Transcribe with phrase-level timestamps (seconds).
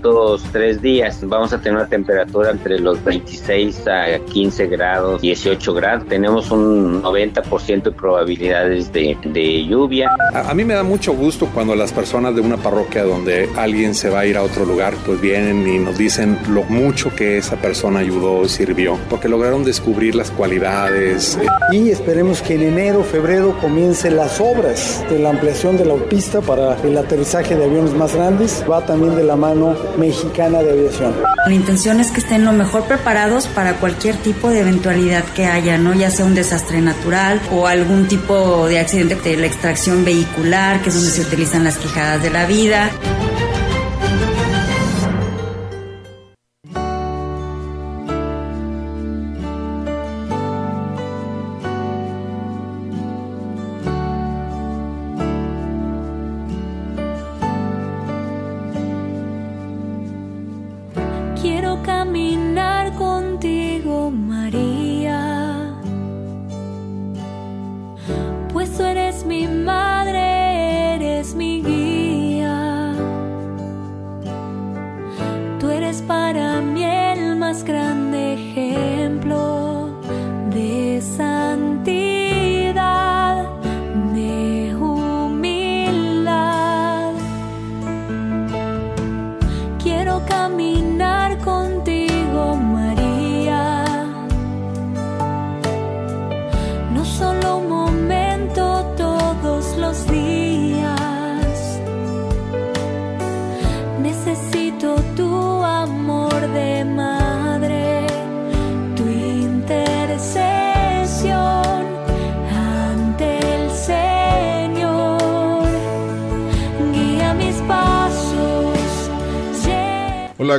[0.00, 5.74] Estos tres días vamos a tener una temperatura entre los 26 a 15 grados, 18
[5.74, 6.08] grados.
[6.08, 10.10] Tenemos un 90% de probabilidades de, de lluvia.
[10.32, 13.94] A, a, mí me da mucho gusto cuando las personas de una parroquia donde alguien
[13.94, 17.36] se va a ir a otro lugar, pues vienen y nos dicen lo mucho que
[17.36, 21.38] esa persona ayudó, sirvió, porque lograron descubrir las cualidades.
[21.72, 26.40] Y esperemos que en enero, febrero comiencen las obras de la ampliación de la autopista
[26.40, 28.64] para el aterrizaje de aviones más grandes.
[28.68, 31.14] Va también de la mano Mexicana de Aviación.
[31.46, 35.78] La intención es que estén lo mejor preparados para cualquier tipo de eventualidad que haya,
[35.78, 35.94] ¿no?
[35.94, 40.90] Ya sea un desastre natural o algún tipo de accidente de la extracción vehicular, que
[40.90, 42.90] es donde se utilizan las quijadas de la vida.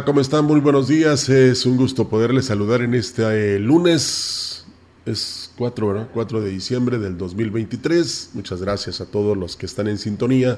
[0.02, 0.46] Hola, ¿cómo están?
[0.46, 1.30] Muy buenos días.
[1.30, 4.66] Es un gusto poderles saludar en este eh, lunes.
[5.06, 6.08] Es 4, ¿verdad?
[6.12, 8.32] 4 de diciembre del 2023.
[8.34, 10.58] Muchas gracias a todos los que están en sintonía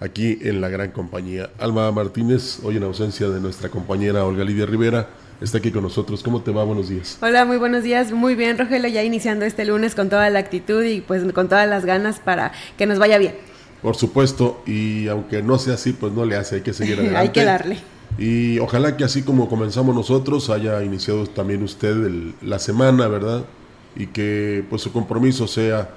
[0.00, 1.50] aquí en la gran compañía.
[1.58, 5.10] Alma Martínez, hoy en ausencia de nuestra compañera Olga Lidia Rivera,
[5.42, 6.22] está aquí con nosotros.
[6.22, 6.64] ¿Cómo te va?
[6.64, 7.18] Buenos días.
[7.20, 8.10] Hola, muy buenos días.
[8.10, 11.68] Muy bien, Rogelio, ya iniciando este lunes con toda la actitud y pues con todas
[11.68, 13.34] las ganas para que nos vaya bien.
[13.82, 17.18] Por supuesto, y aunque no sea así, pues no le hace, hay que seguir adelante.
[17.18, 17.91] hay que darle.
[18.18, 23.44] Y ojalá que así como comenzamos nosotros, haya iniciado también usted el, la semana, ¿verdad?
[23.96, 25.90] Y que pues su compromiso sea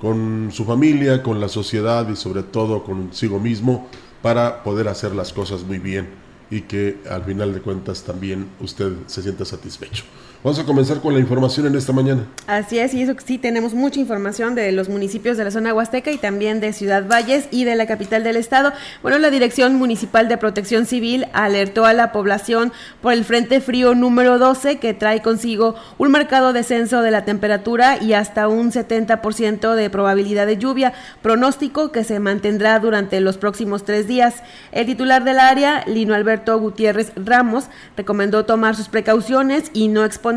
[0.00, 3.88] con su familia, con la sociedad y sobre todo consigo mismo
[4.20, 6.08] para poder hacer las cosas muy bien
[6.50, 10.04] y que al final de cuentas también usted se sienta satisfecho.
[10.44, 12.26] Vamos a comenzar con la información en esta mañana.
[12.48, 16.10] Así es, y eso sí, tenemos mucha información de los municipios de la zona huasteca
[16.10, 18.72] y también de Ciudad Valles y de la capital del estado.
[19.02, 23.94] Bueno, la Dirección Municipal de Protección Civil alertó a la población por el Frente Frío
[23.94, 29.76] número 12 que trae consigo un marcado descenso de la temperatura y hasta un 70%
[29.76, 30.92] de probabilidad de lluvia,
[31.22, 34.42] pronóstico que se mantendrá durante los próximos tres días.
[34.72, 37.66] El titular del área, Lino Alberto Gutiérrez Ramos,
[37.96, 40.31] recomendó tomar sus precauciones y no exponer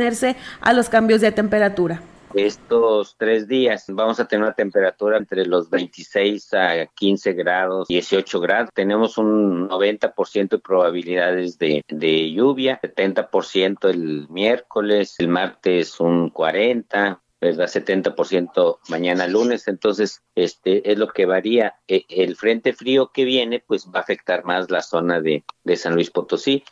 [0.62, 2.02] a los cambios de temperatura.
[2.36, 8.40] Estos tres días vamos a tener una temperatura entre los 26 a 15 grados, 18
[8.42, 8.70] grados.
[8.74, 17.20] Tenemos un 90% de probabilidades de, de lluvia, 70% el miércoles, el martes un 40%,
[17.40, 17.68] ¿verdad?
[17.68, 21.76] 70% mañana lunes, entonces este es lo que varía.
[21.88, 25.76] E, el frente frío que viene pues va a afectar más la zona de, de
[25.78, 26.66] San Luis Potosí.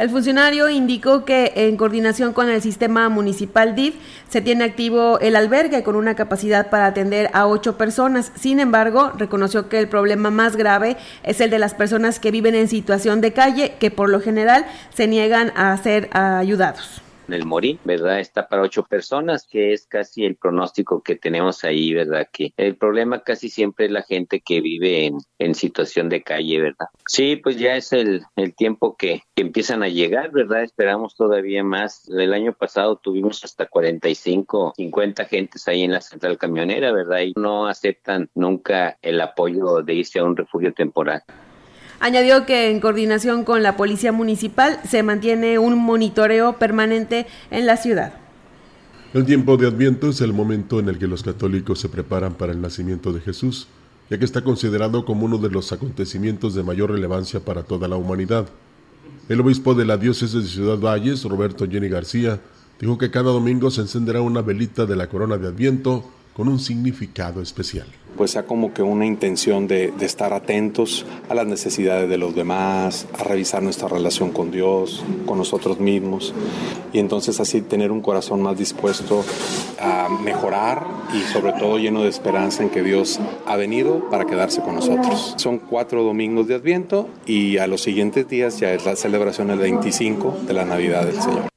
[0.00, 3.96] El funcionario indicó que en coordinación con el sistema municipal DIF
[4.30, 8.32] se tiene activo el albergue con una capacidad para atender a ocho personas.
[8.34, 12.54] Sin embargo, reconoció que el problema más grave es el de las personas que viven
[12.54, 17.02] en situación de calle, que por lo general se niegan a ser ayudados.
[17.32, 18.20] El Morí, ¿verdad?
[18.20, 22.28] Está para ocho personas, que es casi el pronóstico que tenemos ahí, ¿verdad?
[22.32, 26.60] Que el problema casi siempre es la gente que vive en, en situación de calle,
[26.60, 26.86] ¿verdad?
[27.06, 30.62] Sí, pues ya es el, el tiempo que, que empiezan a llegar, ¿verdad?
[30.62, 32.08] Esperamos todavía más.
[32.08, 37.20] El año pasado tuvimos hasta 45, 50 gentes ahí en la central camionera, ¿verdad?
[37.20, 41.22] Y no aceptan nunca el apoyo de irse a un refugio temporal.
[42.02, 47.76] Añadió que en coordinación con la Policía Municipal se mantiene un monitoreo permanente en la
[47.76, 48.14] ciudad.
[49.12, 52.52] El tiempo de Adviento es el momento en el que los católicos se preparan para
[52.52, 53.68] el nacimiento de Jesús,
[54.08, 57.96] ya que está considerado como uno de los acontecimientos de mayor relevancia para toda la
[57.96, 58.48] humanidad.
[59.28, 62.40] El obispo de la diócesis de Ciudad Valles, Roberto Jenny García,
[62.80, 66.60] dijo que cada domingo se encenderá una velita de la corona de Adviento con un
[66.60, 67.86] significado especial.
[68.20, 72.34] Pues sea como que una intención de, de, estar atentos a las necesidades de los
[72.34, 76.34] demás, a revisar nuestra relación con Dios, con nosotros mismos,
[76.92, 79.24] y entonces así tener un corazón más dispuesto
[79.80, 80.84] a mejorar
[81.14, 85.32] y sobre todo lleno de esperanza en que Dios ha venido para quedarse con nosotros.
[85.38, 89.60] Son cuatro domingos de Adviento y a los siguientes días ya es la celebración del
[89.60, 91.49] 25 de la Navidad del Señor.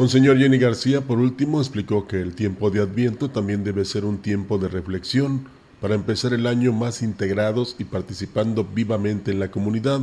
[0.00, 4.16] Monseñor Jenny García, por último, explicó que el tiempo de Adviento también debe ser un
[4.16, 5.44] tiempo de reflexión
[5.78, 10.00] para empezar el año más integrados y participando vivamente en la comunidad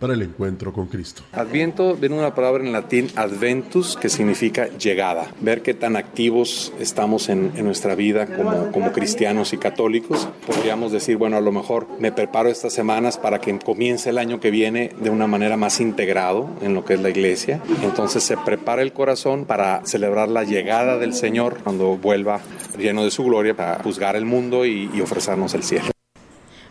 [0.00, 1.22] para el encuentro con Cristo.
[1.32, 5.30] Adviento viene una palabra en latín adventus que significa llegada.
[5.40, 10.28] Ver qué tan activos estamos en, nuestra vida como, como cristianos y católicos.
[10.46, 14.40] Podríamos decir, bueno, a lo mejor me preparo estas semanas para que comience el año
[14.40, 17.60] que viene de una manera más integrado en lo que es la iglesia.
[17.82, 22.40] Entonces se prepara el corazón para celebrar la llegada del Señor cuando vuelva
[22.78, 25.90] lleno de su gloria para juzgar el mundo y ofrecernos el cielo.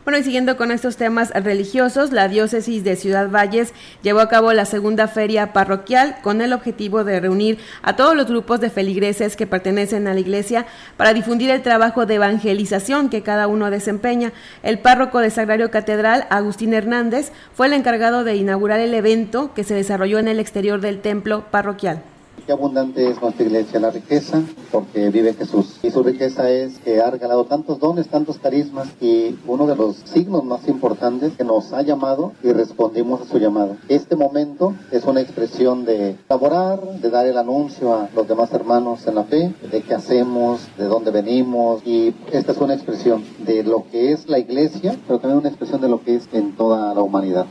[0.09, 4.51] Bueno, y siguiendo con estos temas religiosos, la diócesis de Ciudad Valles llevó a cabo
[4.53, 9.35] la segunda feria parroquial con el objetivo de reunir a todos los grupos de feligreses
[9.35, 10.65] que pertenecen a la iglesia
[10.97, 14.33] para difundir el trabajo de evangelización que cada uno desempeña.
[14.63, 19.63] El párroco de Sagrario Catedral, Agustín Hernández, fue el encargado de inaugurar el evento que
[19.63, 22.01] se desarrolló en el exterior del templo parroquial.
[22.45, 24.41] Qué abundante es nuestra iglesia, la riqueza,
[24.71, 25.77] porque vive Jesús.
[25.83, 29.97] Y su riqueza es que ha regalado tantos dones, tantos carismas, y uno de los
[29.97, 33.77] signos más importantes que nos ha llamado y respondimos a su llamado.
[33.87, 39.05] Este momento es una expresión de laborar, de dar el anuncio a los demás hermanos
[39.05, 43.63] en la fe, de qué hacemos, de dónde venimos, y esta es una expresión de
[43.63, 46.93] lo que es la iglesia, pero también una expresión de lo que es en toda
[46.93, 47.47] la humanidad.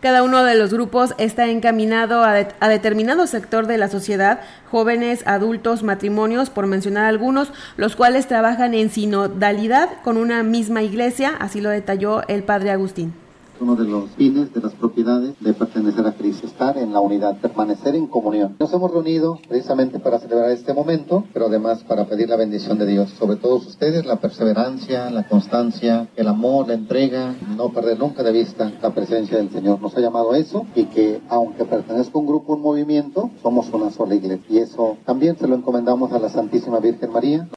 [0.00, 4.40] Cada uno de los grupos está encaminado a, de, a, determinado sector de la sociedad,
[4.70, 11.34] jóvenes, adultos, matrimonios, por mencionar algunos, los cuales trabajan en sinodalidad con una misma iglesia,
[11.40, 13.27] así lo detalló el padre Agustín
[13.60, 17.40] uno de los fines de las propiedades de pertenecer a Cristo, estar en la unidad,
[17.40, 18.56] permanecer en comunión.
[18.58, 22.86] Nos hemos reunido precisamente para celebrar este momento, pero además para pedir la bendición de
[22.86, 28.22] Dios sobre todos ustedes, la perseverancia, la constancia, el amor, la entrega, no perder nunca
[28.22, 29.80] de vista la presencia del Señor.
[29.80, 33.90] Nos ha llamado eso y que aunque pertenezca a un grupo, un movimiento, somos una
[33.90, 34.46] sola iglesia.
[34.48, 37.48] Y eso también se lo encomendamos a la Santísima Virgen María.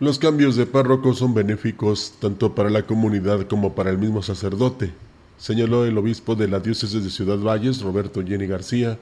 [0.00, 4.92] Los cambios de párroco son benéficos tanto para la comunidad como para el mismo sacerdote,
[5.38, 8.96] señaló el obispo de la diócesis de Ciudad Valles, Roberto Jenny García,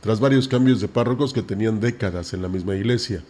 [0.00, 3.22] tras varios cambios de párrocos que tenían décadas en la misma iglesia.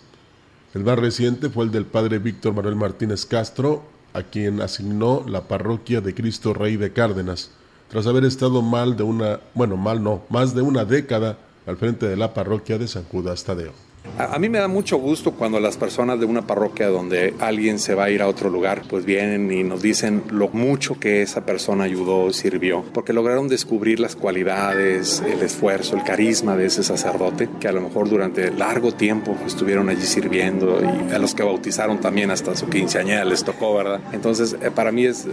[0.72, 5.48] El más reciente fue el del padre Víctor Manuel Martínez Castro, a quien asignó la
[5.48, 7.50] parroquia de Cristo Rey de Cárdenas,
[7.88, 12.06] tras haber estado mal de una, bueno, mal no, más de una década al frente
[12.06, 13.89] de la parroquia de San Judas Tadeo.
[14.20, 17.94] A, mí me da mucho gusto cuando las personas de una parroquia donde alguien se
[17.94, 21.46] va a ir a otro lugar, pues vienen y nos dicen lo mucho que esa
[21.46, 27.48] persona ayudó, sirvió, porque lograron descubrir las cualidades, el esfuerzo, el carisma de ese sacerdote,
[27.60, 31.98] que a lo mejor durante largo tiempo estuvieron allí sirviendo y a los que bautizaron
[32.00, 34.00] también hasta su quinceañera les tocó, ¿verdad?
[34.12, 35.26] Entonces, eh, para mí es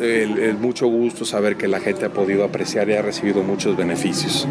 [0.60, 4.48] mucho gusto saber que la gente ha podido apreciar y ha recibido muchos beneficios.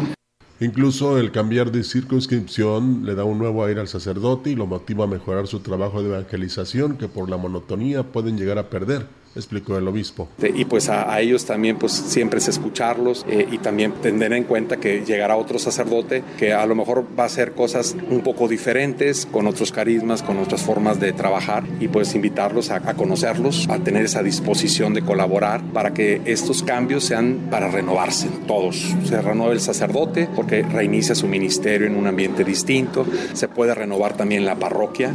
[0.59, 5.03] Incluso el cambiar de circunscripción le da un nuevo aire al sacerdote y lo motiva
[5.03, 9.05] a mejorar su trabajo de evangelización que por la monotonía pueden llegar a perder,
[9.37, 10.27] explicó el obispo.
[10.41, 14.77] Y pues a, ellos también pues siempre es escucharlos eh, y también tener en cuenta
[14.77, 19.25] que llegará otro sacerdote que a lo mejor va a hacer cosas un poco diferentes,
[19.25, 23.79] con otros carismas, con otras formas de trabajar y pues invitarlos a, a conocerlos, a
[23.79, 28.95] tener esa disposición de colaborar para que estos cambios sean para renovarse todos.
[29.05, 34.15] Se renueva el sacerdote porque reinicia su ministerio en un ambiente distinto, se puede renovar
[34.15, 35.13] también la parroquia.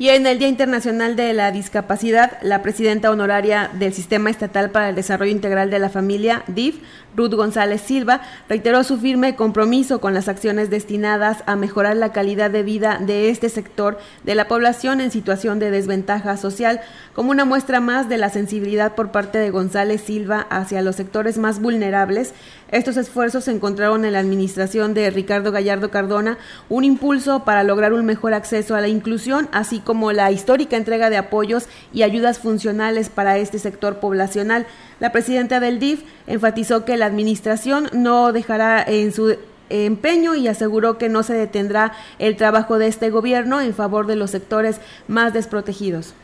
[0.00, 4.88] Y en el Día Internacional de la Discapacidad, la presidenta honoraria del Sistema Estatal para
[4.88, 6.76] el Desarrollo Integral de la Familia, DIF,
[7.14, 12.50] Ruth González Silva, reiteró su firme compromiso con las acciones destinadas a mejorar la calidad
[12.50, 16.80] de vida de este sector de la población en situación de desventaja social,
[17.14, 21.36] como una muestra más de la sensibilidad por parte de González Silva hacia los sectores
[21.36, 22.32] más vulnerables.
[22.70, 28.06] Estos esfuerzos encontraron en la administración de Ricardo Gallardo Cardona un impulso para lograr un
[28.06, 33.08] mejor acceso a la inclusión, así como la histórica entrega de apoyos y ayudas funcionales
[33.08, 34.66] para este sector poblacional.
[35.00, 39.36] La presidenta del DIF enfatizó que la administración no dejará en su
[39.68, 44.14] empeño y aseguró que no se detendrá el trabajo de este gobierno en favor de
[44.14, 46.14] los sectores más desprotegidos.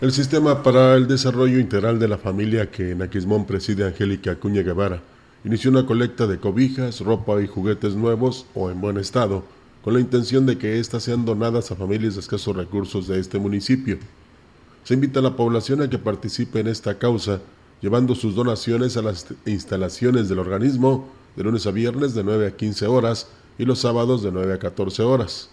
[0.00, 4.62] El Sistema para el Desarrollo Integral de la Familia que en Aquismón preside Angélica Acuña
[4.62, 5.00] Guevara
[5.44, 9.44] inició una colecta de cobijas, ropa y juguetes nuevos o en buen estado
[9.82, 13.38] con la intención de que éstas sean donadas a familias de escasos recursos de este
[13.38, 13.98] municipio.
[14.84, 17.40] Se invita a la población a que participe en esta causa,
[17.80, 22.56] llevando sus donaciones a las instalaciones del organismo de lunes a viernes de 9 a
[22.56, 25.50] 15 horas y los sábados de 9 a 14 horas.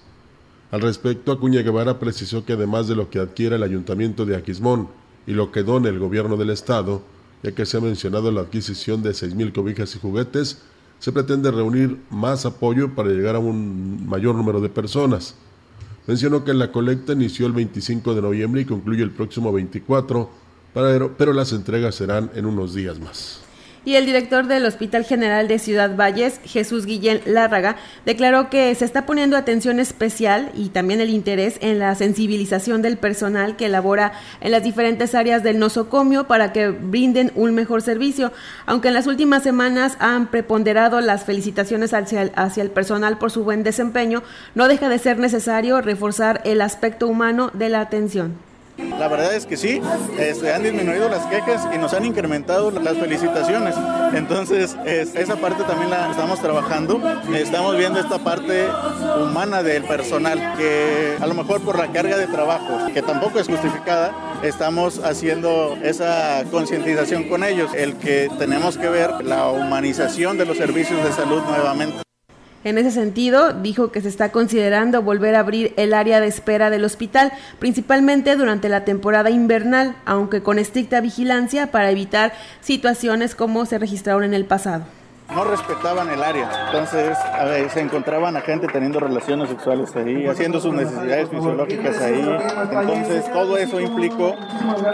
[0.72, 4.90] Al respecto, Acuña Guevara precisó que además de lo que adquiera el ayuntamiento de Aquismón
[5.26, 7.02] y lo que done el gobierno del estado,
[7.44, 10.60] ya que se ha mencionado la adquisición de 6.000 cobijas y juguetes,
[11.00, 15.36] se pretende reunir más apoyo para llegar a un mayor número de personas.
[16.08, 20.30] Mencionó que la colecta inició el 25 de noviembre y concluye el próximo 24,
[21.18, 23.49] pero las entregas serán en unos días más
[23.86, 28.86] y el director del Hospital General de Ciudad Valles, Jesús Guillén Lárraga, declaró que se
[28.86, 34.14] está poniendo atención especial y también el interés en la sensibilización del personal que labora
[34.42, 38.32] en las diferentes áreas del nosocomio para que brinden un mejor servicio,
[38.66, 43.32] aunque en las últimas semanas han preponderado las felicitaciones hacia el, hacia el personal por
[43.32, 44.24] su buen desempeño,
[44.56, 48.49] no deja de ser necesario reforzar el aspecto humano de la atención.
[49.00, 49.82] La verdad es que sí,
[50.18, 53.76] este, han disminuido las quejas y nos han incrementado las felicitaciones.
[54.14, 57.02] Entonces, esa parte también la estamos trabajando.
[57.34, 58.68] Estamos viendo esta parte
[59.22, 63.48] humana del personal, que a lo mejor por la carga de trabajo, que tampoco es
[63.48, 70.46] justificada, estamos haciendo esa concientización con ellos, el que tenemos que ver la humanización de
[70.46, 72.09] los servicios de salud nuevamente.
[72.64, 76.70] En ese sentido, dijo que se está considerando volver a abrir el área de espera
[76.70, 83.66] del hospital, principalmente durante la temporada invernal, aunque con estricta vigilancia para evitar situaciones como
[83.66, 84.84] se registraron en el pasado
[85.34, 86.50] no respetaban el área.
[86.66, 87.18] Entonces
[87.72, 92.40] se encontraban a gente teniendo relaciones sexuales ahí, haciendo sus necesidades fisiológicas ahí.
[92.72, 94.36] Entonces todo eso implicó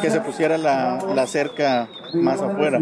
[0.01, 2.79] que se pusiera la, la cerca más afuera.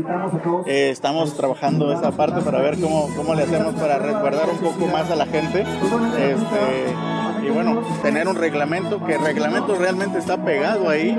[0.66, 4.88] Eh, estamos trabajando esa parte para ver cómo, cómo le hacemos para resguardar un poco
[4.88, 5.62] más a la gente.
[5.62, 11.18] Este, y bueno, tener un reglamento, que el reglamento realmente está pegado ahí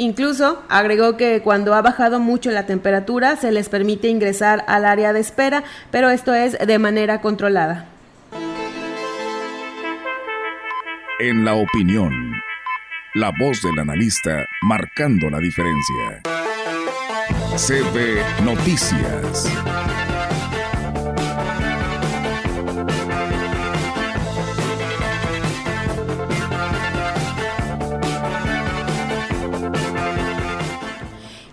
[0.00, 5.12] Incluso agregó que cuando ha bajado mucho la temperatura se les permite ingresar al área
[5.12, 7.84] de espera, pero esto es de manera controlada.
[11.18, 12.32] En la opinión,
[13.14, 16.22] la voz del analista marcando la diferencia.
[17.56, 19.50] CB Noticias.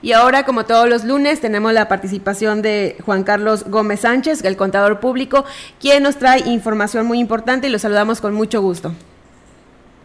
[0.04, 4.56] Y ahora, como todos los lunes, tenemos la participación de Juan Carlos Gómez Sánchez, el
[4.56, 5.44] contador público,
[5.82, 8.94] quien nos trae información muy importante y lo saludamos con mucho gusto.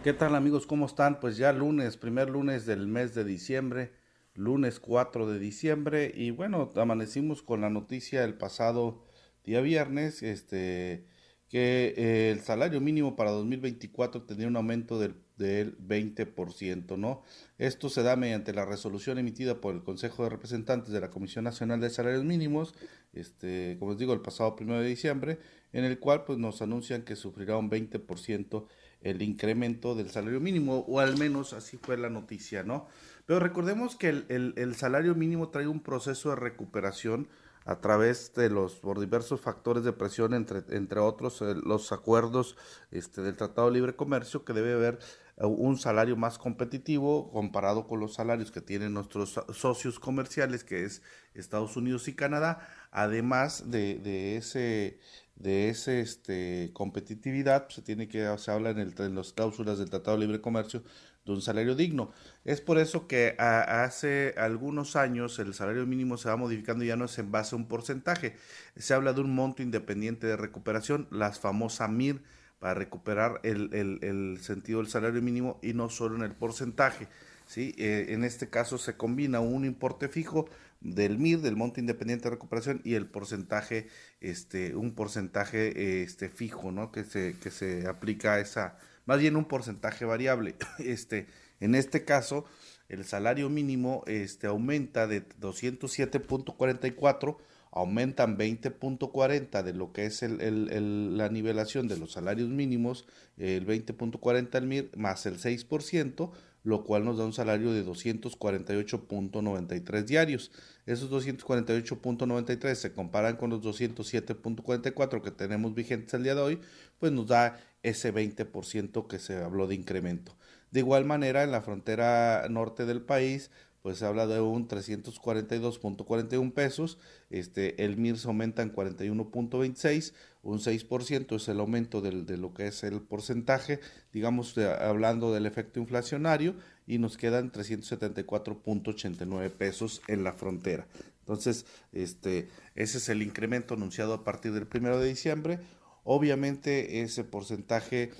[0.03, 0.67] ¿Qué tal amigos?
[0.67, 1.21] ¿Cómo están?
[1.21, 3.93] Pues ya lunes, primer lunes del mes de diciembre,
[4.33, 9.05] lunes 4 de diciembre y bueno, amanecimos con la noticia el pasado
[9.45, 11.07] día viernes, este,
[11.47, 17.23] que eh, el salario mínimo para 2024 tendría un aumento del del 20%, ¿no?
[17.57, 21.43] Esto se da mediante la resolución emitida por el Consejo de Representantes de la Comisión
[21.43, 22.73] Nacional de Salarios Mínimos,
[23.13, 25.39] este, como les digo, el pasado 1 de diciembre,
[25.71, 28.67] en el cual pues nos anuncian que sufrirá un 20%
[29.03, 32.87] el incremento del salario mínimo, o al menos así fue la noticia, ¿no?
[33.25, 37.27] Pero recordemos que el, el salario mínimo trae un proceso de recuperación
[37.65, 42.57] a través de los por diversos factores de presión entre entre otros eh, los acuerdos
[42.91, 44.99] este del Tratado de Libre Comercio que debe haber
[45.37, 50.83] eh, un salario más competitivo comparado con los salarios que tienen nuestros socios comerciales, que
[50.83, 51.01] es
[51.33, 54.99] Estados Unidos y Canadá, además de, de ese
[55.35, 60.17] de ese este competitividad se tiene que se habla en, el, las cláusulas del Tratado
[60.17, 60.83] de Libre Comercio
[61.25, 62.11] de un salario digno.
[62.43, 67.05] Es por eso que hace algunos años el salario mínimo se va modificando ya no
[67.05, 68.35] es en base a un porcentaje,
[68.75, 72.21] se habla de un monto independiente de recuperación, las famosas MIR,
[72.59, 77.09] para recuperar el, sentido del salario mínimo y no solo en el porcentaje.
[77.45, 77.75] ¿sí?
[77.77, 80.47] Eh, en este caso se combina un importe fijo
[80.83, 83.87] del MIR, del Monte Independiente de Recuperación, y el porcentaje,
[84.21, 86.91] este, un porcentaje este, fijo, ¿no?
[86.91, 90.55] Que se, que se aplica a esa, más bien un porcentaje variable.
[90.79, 91.27] Este,
[91.59, 92.45] en este caso,
[92.89, 97.37] el salario mínimo este, aumenta de 207.44
[97.73, 104.55] aumentan 20.40 de lo que es el, la nivelación de los salarios mínimos, el 20.40
[104.55, 106.31] el MIR, más el 6%,
[106.63, 110.51] lo cual nos da un salario de 248.93 diarios.
[110.85, 116.61] Esos 248.93 se comparan con los 207.44 que tenemos vigentes el día de hoy,
[116.99, 120.35] pues nos da ese 20% que se habló de incremento.
[120.71, 123.51] De igual manera, en la frontera norte del país,
[123.83, 126.97] pues se habla de un 342.41 pesos,
[127.29, 132.67] este, el MIR se aumenta en 41.26, un 6% es el aumento de lo que
[132.67, 133.79] es el porcentaje,
[134.11, 136.53] digamos, hablando del efecto inflacionario,
[136.85, 140.85] y nos quedan 374.89 pesos en la frontera.
[141.19, 145.59] Entonces, este, ese es el incremento anunciado a partir del primero de diciembre.
[146.03, 148.11] Obviamente ese porcentaje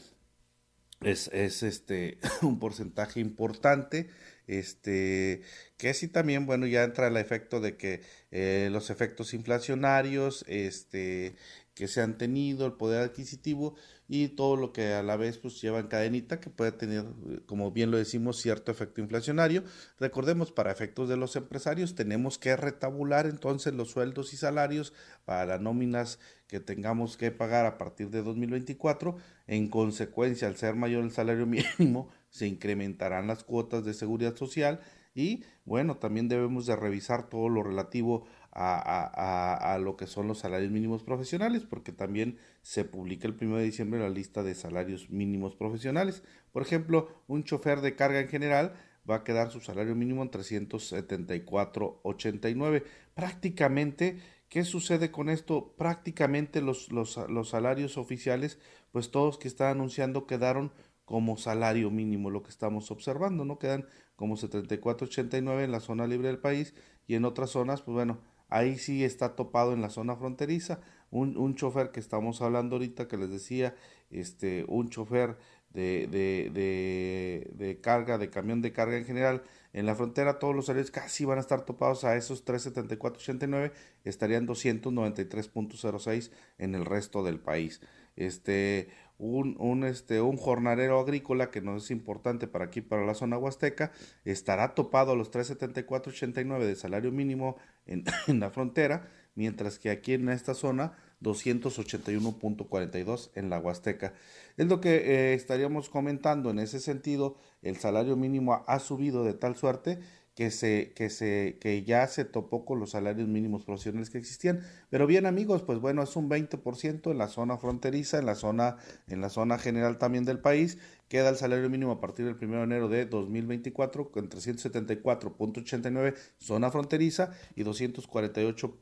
[1.02, 4.10] es, es este, un porcentaje importante
[4.48, 5.42] este
[5.78, 11.36] que sí también bueno ya entra el efecto de que eh, los efectos inflacionarios este
[11.74, 13.76] que se han tenido el poder adquisitivo
[14.08, 17.06] y todo lo que a la vez pues lleva en cadenita que puede tener
[17.48, 19.64] como bien lo decimos cierto efecto inflacionario.
[20.00, 24.94] Recordemos para efectos de los empresarios tenemos que retabular entonces los sueldos y salarios
[25.26, 31.04] para nóminas que tengamos que pagar a partir de 2024 en consecuencia al ser mayor
[31.04, 31.46] el salario
[31.80, 34.80] mínimo se incrementarán las cuotas de seguridad social
[35.14, 40.40] y bueno, también debemos de revisar todo lo relativo a, a, lo que son los
[40.40, 45.12] salarios mínimos profesionales, porque también se publica el 1 de diciembre la lista de salarios
[45.12, 46.24] mínimos profesionales.
[46.52, 48.74] Por ejemplo, un chofer de carga en general
[49.10, 52.84] va a quedar su salario mínimo en 374.89.
[53.14, 54.18] Prácticamente,
[54.50, 55.76] ¿qué sucede con esto?
[55.78, 58.58] Prácticamente los, los, los salarios oficiales,
[58.92, 60.72] pues todos que están anunciando quedaron
[61.14, 63.60] como salario mínimo, lo que estamos observando, ¿no?
[63.60, 63.86] Quedan
[64.16, 66.74] como 74.89 en la zona libre del país
[67.06, 68.18] y en otras zonas, pues bueno,
[68.50, 70.80] ahí sí está topado en la zona fronteriza.
[71.12, 73.76] Un, un chofer que estamos hablando ahorita, que les decía,
[74.10, 75.38] este, un chofer
[75.70, 80.56] de, de, de, de, carga, de camión de carga en general, en la frontera todos
[80.56, 83.72] los salarios casi van a estar topados a esos 374.89,
[84.04, 87.82] estarían 293.06 en el resto del país.
[88.16, 93.38] Este, un, este, un jornalero agrícola que no es importante para aquí, para la zona
[93.38, 93.92] huasteca,
[94.26, 100.14] estará topado a los 374.89 de salario mínimo en, en la frontera, mientras que aquí
[100.14, 104.14] en esta zona 281.42 en la Huasteca.
[104.58, 109.34] Es lo que eh, estaríamos comentando en ese sentido, el salario mínimo ha subido de
[109.34, 110.00] tal suerte
[110.36, 114.62] que se, que se, que ya se topó con los salarios mínimos profesionales que existían.
[114.90, 118.78] Pero bien amigos, pues bueno, es un 20% en la zona fronteriza, en la zona,
[119.08, 122.58] en la zona general también del país, queda el salario mínimo a partir del 1
[122.58, 128.80] de enero de 2024 con 374.89 zona fronteriza y 248.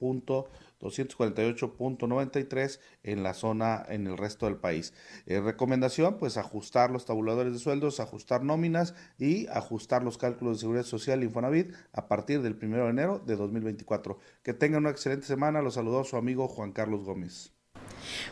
[0.82, 4.94] 248.93 en la zona, en el resto del país.
[5.26, 10.62] Eh, recomendación, pues ajustar los tabuladores de sueldos, ajustar nóminas y ajustar los cálculos de
[10.62, 14.20] seguridad social Infonavit a partir del 1 de enero de 2024.
[14.44, 15.62] Que tengan una excelente semana.
[15.62, 17.52] Los saludó su amigo Juan Carlos Gómez.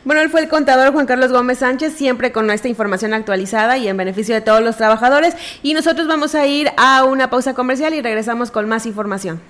[0.04, 3.88] Bueno, él fue el contador Juan Carlos Gómez Sánchez, siempre con nuestra información actualizada y
[3.88, 5.34] en beneficio de todos los trabajadores.
[5.62, 9.40] Y nosotros vamos a ir a una pausa comercial y regresamos con más información.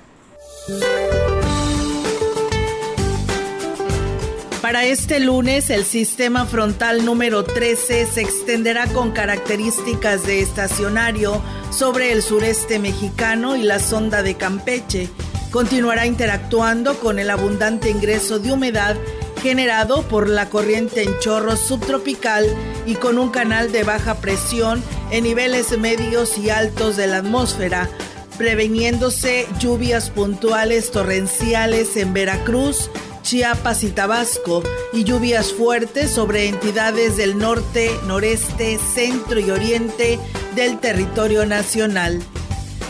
[4.71, 12.13] Para este lunes, el sistema frontal número 13 se extenderá con características de estacionario sobre
[12.13, 15.09] el sureste mexicano y la sonda de Campeche.
[15.51, 18.97] Continuará interactuando con el abundante ingreso de humedad
[19.43, 22.47] generado por la corriente en chorro subtropical
[22.87, 27.91] y con un canal de baja presión en niveles medios y altos de la atmósfera,
[28.39, 32.89] preveniéndose lluvias puntuales torrenciales en Veracruz,
[33.31, 40.19] Chiapas y Tabasco y lluvias fuertes sobre entidades del norte, noreste, centro y oriente
[40.57, 42.21] del territorio nacional.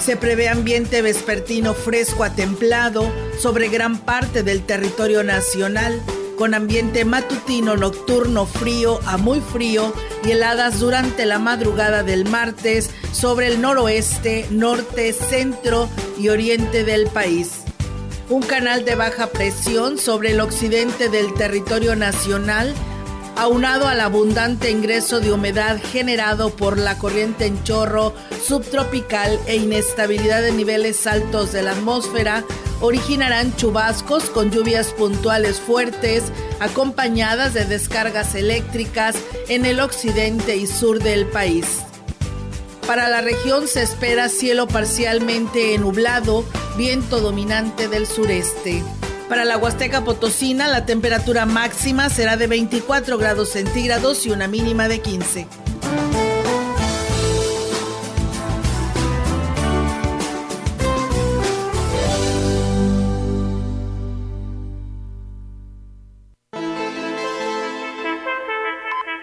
[0.03, 6.01] Se prevé ambiente vespertino fresco a templado sobre gran parte del territorio nacional,
[6.39, 9.93] con ambiente matutino nocturno frío a muy frío
[10.25, 17.09] y heladas durante la madrugada del martes sobre el noroeste, norte, centro y oriente del
[17.09, 17.65] país
[18.31, 22.73] un canal de baja presión sobre el occidente del territorio nacional
[23.37, 28.15] aunado al abundante ingreso de humedad generado por la corriente en chorro
[28.47, 32.45] subtropical e inestabilidad de niveles altos de la atmósfera,
[32.81, 36.25] originarán chubascos con lluvias puntuales fuertes,
[36.61, 39.17] acompañadas de descargas eléctricas
[39.49, 41.90] en el occidente y sur del país.
[42.91, 46.45] Para la región se espera cielo parcialmente nublado,
[46.77, 48.83] viento dominante del sureste.
[49.29, 54.89] Para la Huasteca Potosina, la temperatura máxima será de 24 grados centígrados y una mínima
[54.89, 55.70] de 15.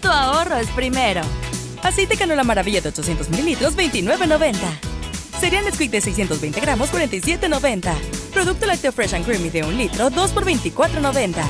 [0.00, 1.20] tu ahorro es primero.
[1.82, 4.54] Aceite canola maravilla de 800 mililitros, 29.90.
[5.40, 7.94] Cereal Nesquik de 620 gramos, 47.90.
[8.32, 11.42] Producto lácteo Fresh and Creamy de un litro, 2 por 24.90.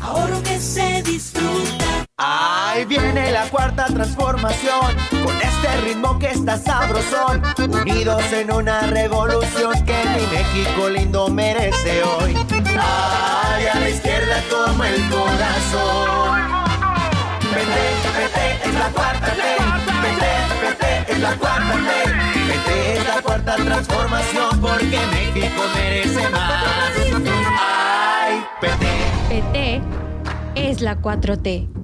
[0.00, 2.06] ahorro que se disfruta.
[2.16, 9.72] Ahí viene la cuarta transformación, con este ritmo que está sabrosón, unidos en una revolución
[9.84, 12.43] que mi México lindo merece hoy.
[12.80, 16.40] Ay, a la izquierda toma el corazón.
[17.54, 17.84] Vete,
[18.18, 19.58] vete, es la cuarta ley.
[20.02, 20.32] Vete,
[20.62, 22.12] vete, es la cuarta ley.
[22.48, 26.64] Vete, es la cuarta transformación porque México merece más.
[27.60, 28.86] Ay, PT.
[29.28, 29.82] PT
[30.54, 31.83] es la 4T.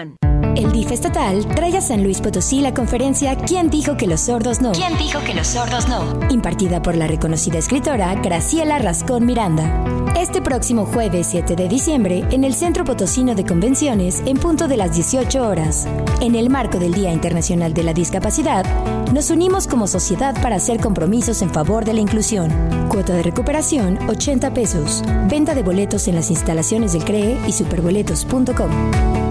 [0.55, 4.61] El DIF estatal trae a San Luis Potosí la conferencia ¿Quién dijo que los sordos
[4.61, 4.73] no?
[4.73, 6.19] ¿Quién dijo que los sordos no?
[6.29, 9.85] Impartida por la reconocida escritora Graciela Rascón Miranda.
[10.17, 14.77] Este próximo jueves 7 de diciembre en el Centro Potosino de Convenciones en punto de
[14.77, 15.87] las 18 horas.
[16.19, 18.65] En el marco del Día Internacional de la Discapacidad,
[19.13, 22.51] nos unimos como sociedad para hacer compromisos en favor de la inclusión.
[22.89, 25.01] Cuota de recuperación 80 pesos.
[25.29, 29.30] Venta de boletos en las instalaciones del CREE y superboletos.com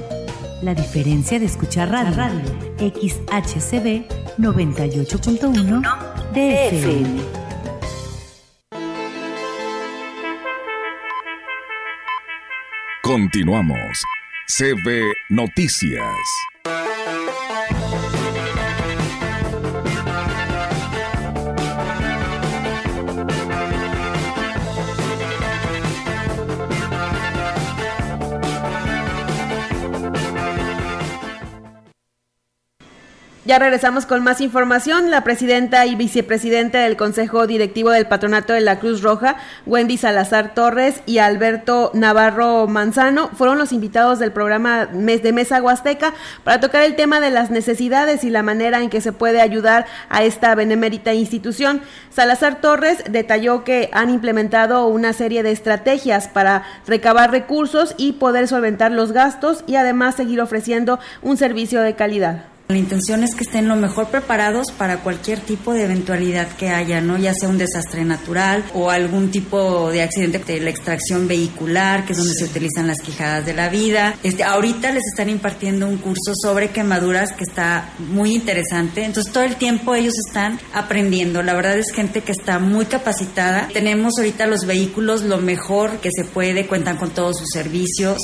[0.61, 2.41] La diferencia de escuchar radio, radio
[2.77, 4.05] XHCB
[4.37, 5.81] 98.1
[6.33, 7.21] DFM.
[13.01, 14.03] Continuamos.
[14.47, 16.15] CB Noticias.
[33.51, 35.11] Ya regresamos con más información.
[35.11, 39.35] La presidenta y vicepresidenta del Consejo Directivo del Patronato de la Cruz Roja,
[39.65, 45.61] Wendy Salazar Torres y Alberto Navarro Manzano, fueron los invitados del programa Mes de Mesa
[45.61, 46.13] Huasteca
[46.45, 49.85] para tocar el tema de las necesidades y la manera en que se puede ayudar
[50.07, 51.81] a esta benemérita institución.
[52.09, 58.47] Salazar Torres detalló que han implementado una serie de estrategias para recabar recursos y poder
[58.47, 62.50] solventar los gastos y además seguir ofreciendo un servicio de calidad.
[62.71, 67.01] La intención es que estén lo mejor preparados para cualquier tipo de eventualidad que haya,
[67.01, 67.17] ¿no?
[67.17, 72.13] Ya sea un desastre natural o algún tipo de accidente de la extracción vehicular, que
[72.13, 74.15] es donde se utilizan las quijadas de la vida.
[74.23, 79.03] Este, ahorita les están impartiendo un curso sobre quemaduras que está muy interesante.
[79.03, 81.43] Entonces todo el tiempo ellos están aprendiendo.
[81.43, 83.67] La verdad es gente que está muy capacitada.
[83.73, 88.17] Tenemos ahorita los vehículos lo mejor que se puede, cuentan con todos sus servicios.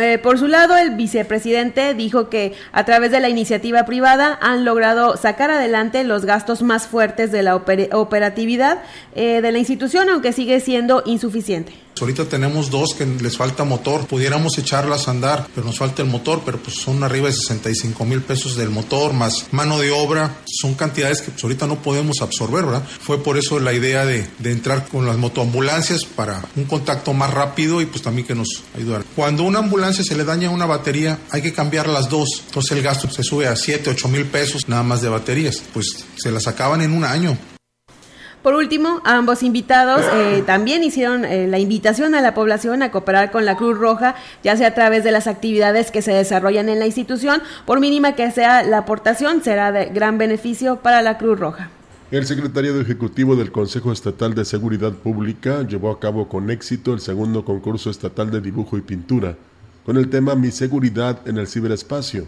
[0.00, 4.64] Eh, por su lado, el vicepresidente dijo que a través de la iniciativa privada han
[4.64, 8.82] logrado sacar adelante los gastos más fuertes de la operatividad
[9.14, 11.83] eh, de la institución, aunque sigue siendo insuficiente.
[12.00, 16.08] Ahorita tenemos dos que les falta motor, pudiéramos echarlas a andar, pero nos falta el
[16.08, 20.38] motor, pero pues son arriba de 65 mil pesos del motor, más mano de obra,
[20.46, 22.86] son cantidades que pues ahorita no podemos absorber, ¿verdad?
[23.00, 27.32] Fue por eso la idea de, de entrar con las motoambulancias para un contacto más
[27.32, 29.04] rápido y pues también que nos ayudara.
[29.14, 32.82] Cuando una ambulancia se le daña una batería, hay que cambiar las dos, entonces el
[32.82, 36.46] gasto se sube a 7, 8 mil pesos nada más de baterías, pues se las
[36.46, 37.38] acaban en un año.
[38.44, 43.30] Por último, ambos invitados eh, también hicieron eh, la invitación a la población a cooperar
[43.30, 46.78] con la Cruz Roja, ya sea a través de las actividades que se desarrollan en
[46.78, 51.40] la institución, por mínima que sea la aportación, será de gran beneficio para la Cruz
[51.40, 51.70] Roja.
[52.10, 57.00] El secretario ejecutivo del Consejo Estatal de Seguridad Pública llevó a cabo con éxito el
[57.00, 59.36] segundo concurso estatal de dibujo y pintura,
[59.86, 62.26] con el tema Mi seguridad en el ciberespacio,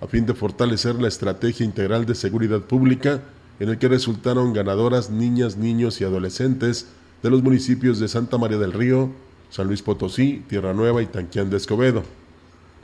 [0.00, 3.20] a fin de fortalecer la estrategia integral de seguridad pública
[3.60, 6.86] en el que resultaron ganadoras niñas, niños y adolescentes
[7.22, 9.10] de los municipios de Santa María del Río,
[9.50, 12.02] San Luis Potosí, Tierra Nueva y Tanquián de Escobedo.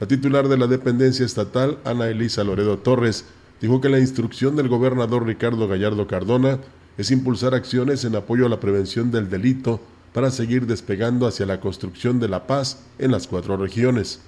[0.00, 3.24] La titular de la dependencia estatal, Ana Elisa Loredo Torres,
[3.60, 6.58] dijo que la instrucción del gobernador Ricardo Gallardo Cardona
[6.98, 9.80] es impulsar acciones en apoyo a la prevención del delito
[10.12, 14.20] para seguir despegando hacia la construcción de la paz en las cuatro regiones.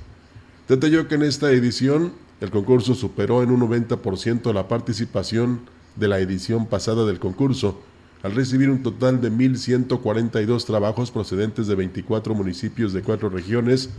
[0.69, 5.61] Detalló que en esta edición el concurso superó en un 90% la participación
[5.97, 7.81] de la edición pasada del concurso,
[8.23, 13.91] al recibir un total de 1.142 trabajos procedentes de 24 municipios de cuatro regiones,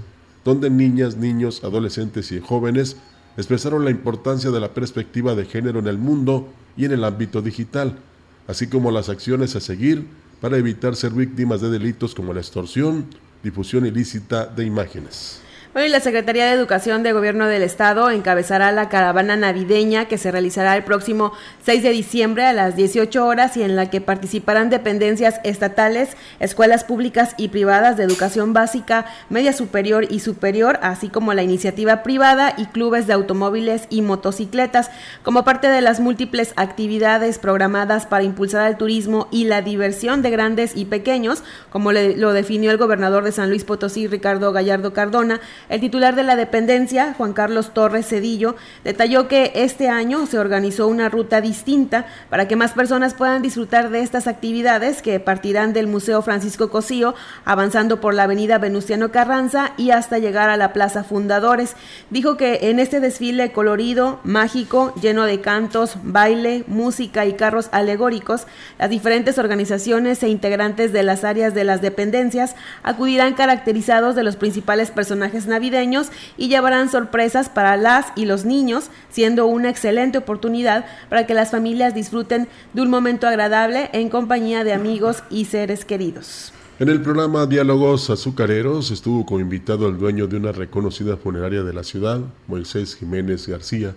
[0.43, 2.97] donde niñas, niños, adolescentes y jóvenes
[3.37, 7.41] expresaron la importancia de la perspectiva de género en el mundo y en el ámbito
[7.41, 7.99] digital,
[8.47, 10.07] así como las acciones a seguir
[10.41, 13.05] para evitar ser víctimas de delitos como la extorsión,
[13.43, 15.44] difusión ilícita de imágenes.
[15.77, 20.31] Hoy la Secretaría de Educación de Gobierno del Estado encabezará la caravana navideña que se
[20.31, 21.33] realizará el próximo
[21.65, 26.85] 6 de diciembre a las 18 horas y en la que participarán dependencias estatales, escuelas
[26.85, 32.53] públicas y privadas de educación básica, media superior y superior, así como la iniciativa privada
[32.55, 34.89] y clubes de automóviles y motocicletas,
[35.23, 40.29] como parte de las múltiples actividades programadas para impulsar el turismo y la diversión de
[40.29, 45.41] grandes y pequeños, como lo definió el gobernador de San Luis Potosí, Ricardo Gallardo Cardona,
[45.69, 50.87] el titular de la dependencia, Juan Carlos Torres Cedillo, detalló que este año se organizó
[50.87, 55.87] una ruta distinta para que más personas puedan disfrutar de estas actividades que partirán del
[55.87, 61.03] Museo Francisco Cosío, avanzando por la avenida Venustiano Carranza y hasta llegar a la Plaza
[61.03, 61.75] Fundadores.
[62.09, 68.47] Dijo que en este desfile colorido, mágico, lleno de cantos, baile, música y carros alegóricos,
[68.77, 74.35] las diferentes organizaciones e integrantes de las áreas de las dependencias acudirán caracterizados de los
[74.35, 80.85] principales personajes navideños y llevarán sorpresas para las y los niños, siendo una excelente oportunidad
[81.09, 85.85] para que las familias disfruten de un momento agradable en compañía de amigos y seres
[85.85, 86.51] queridos.
[86.77, 91.71] En el programa Diálogos Azucareros estuvo como invitado el dueño de una reconocida funeraria de
[91.71, 93.95] la ciudad, Moisés Jiménez García,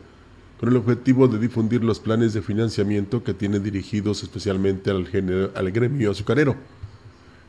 [0.61, 5.09] con el objetivo de difundir los planes de financiamiento que tiene dirigidos especialmente al,
[5.57, 6.55] al gremio azucarero.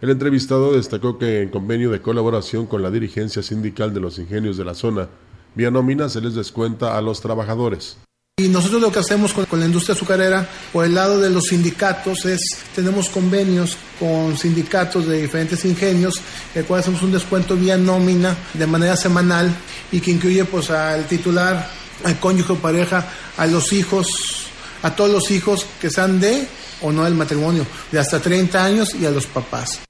[0.01, 4.55] El entrevistado destacó que en convenio de colaboración con la dirigencia sindical de los ingenios
[4.55, 5.09] de la zona,
[5.55, 7.97] vía nómina se les descuenta a los trabajadores.
[8.37, 12.23] Y nosotros lo que hacemos con, la industria azucarera, por el lado de los sindicatos,
[12.25, 12.39] es
[12.73, 16.21] tenemos convenios con sindicatos de diferentes ingenios,
[16.55, 19.53] el cual hacemos un descuento vía nómina de manera semanal
[19.91, 21.69] y que incluye pues al titular,
[22.05, 24.07] al cónyuge o pareja, a los hijos,
[24.81, 26.47] a todos los hijos que sean de
[26.81, 29.81] o no del matrimonio, de hasta 30 años y a los papás.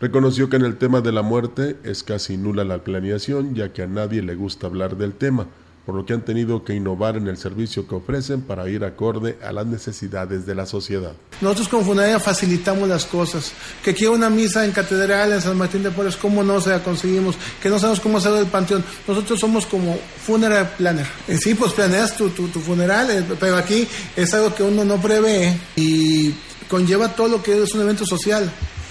[0.00, 3.82] Reconoció que en el tema de la muerte es casi nula la planeación, ya que
[3.82, 5.46] a nadie le gusta hablar del tema,
[5.84, 9.36] por lo que han tenido que innovar en el servicio que ofrecen para ir acorde
[9.44, 11.12] a las necesidades de la sociedad.
[11.42, 13.52] Nosotros con funeraria facilitamos las cosas.
[13.84, 16.82] Que quiera una misa en catedral en San Martín de Porres, ¿cómo no se la
[16.82, 17.36] conseguimos?
[17.62, 18.82] Que no sabemos cómo hacer el panteón.
[19.06, 21.06] Nosotros somos como funeral planner.
[21.28, 23.86] Eh, sí, pues planeas tu, tu, tu funeral, eh, pero aquí
[24.16, 26.32] es algo que uno no prevé y
[26.70, 28.50] conlleva todo lo que es un evento social.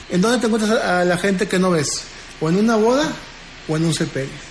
[0.10, 2.04] ¿En dónde te encuentras a la gente que no ves?
[2.42, 3.08] ¿O en una boda
[3.68, 4.49] o en un sepelio?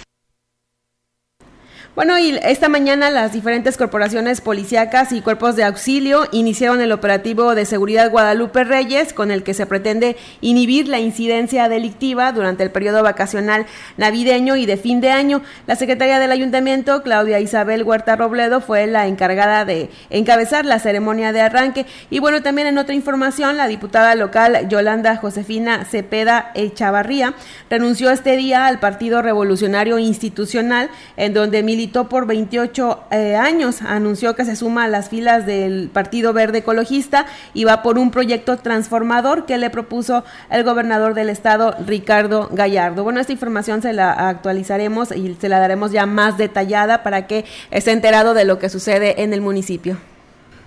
[1.98, 7.56] Bueno, y esta mañana las diferentes corporaciones policíacas y cuerpos de auxilio iniciaron el operativo
[7.56, 12.70] de seguridad Guadalupe Reyes, con el que se pretende inhibir la incidencia delictiva durante el
[12.70, 15.42] periodo vacacional navideño y de fin de año.
[15.66, 21.32] La secretaria del ayuntamiento, Claudia Isabel Huerta Robledo, fue la encargada de encabezar la ceremonia
[21.32, 21.84] de arranque.
[22.11, 27.34] Y bueno, también en otra información, la diputada local Yolanda Josefina Cepeda Echavarría
[27.68, 33.83] renunció este día al Partido Revolucionario Institucional, en donde militó por 28 eh, años.
[33.83, 38.11] Anunció que se suma a las filas del Partido Verde Ecologista y va por un
[38.11, 43.05] proyecto transformador que le propuso el gobernador del estado, Ricardo Gallardo.
[43.05, 47.44] Bueno, esta información se la actualizaremos y se la daremos ya más detallada para que
[47.70, 49.96] esté enterado de lo que sucede en el municipio.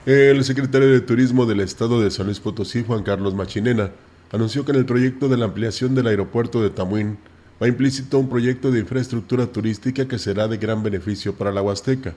[0.06, 3.92] El secretario de Turismo del estado de San Luis Potosí, Juan Carlos Machinena,
[4.32, 7.20] anunció que en el proyecto de la ampliación del aeropuerto de Tamuín
[7.62, 12.16] va implícito un proyecto de infraestructura turística que será de gran beneficio para la Huasteca.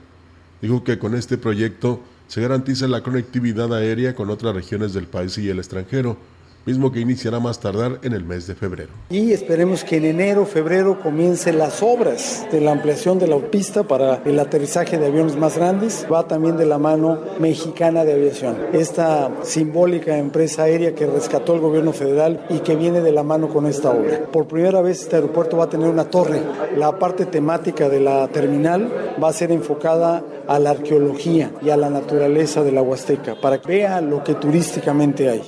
[0.61, 5.37] Dijo que con este proyecto se garantiza la conectividad aérea con otras regiones del país
[5.37, 6.17] y el extranjero,
[6.65, 8.89] mismo que iniciará más tardar en el mes de febrero.
[9.09, 13.83] Y esperemos que en enero, febrero comiencen las obras de la ampliación de la autopista
[13.83, 16.05] para el aterrizaje de aviones más grandes.
[16.11, 18.57] Va también de la mano mexicana de aviación.
[18.73, 23.49] Esta simbólica empresa aérea que rescató el gobierno federal y que viene de la mano
[23.49, 24.25] con esta obra.
[24.31, 26.41] Por primera vez este aeropuerto va a tener una torre.
[26.75, 31.77] La parte temática de la terminal va a ser enfocada a la arqueología y a
[31.77, 35.43] la naturaleza de la Huasteca para que vea lo que turísticamente hay.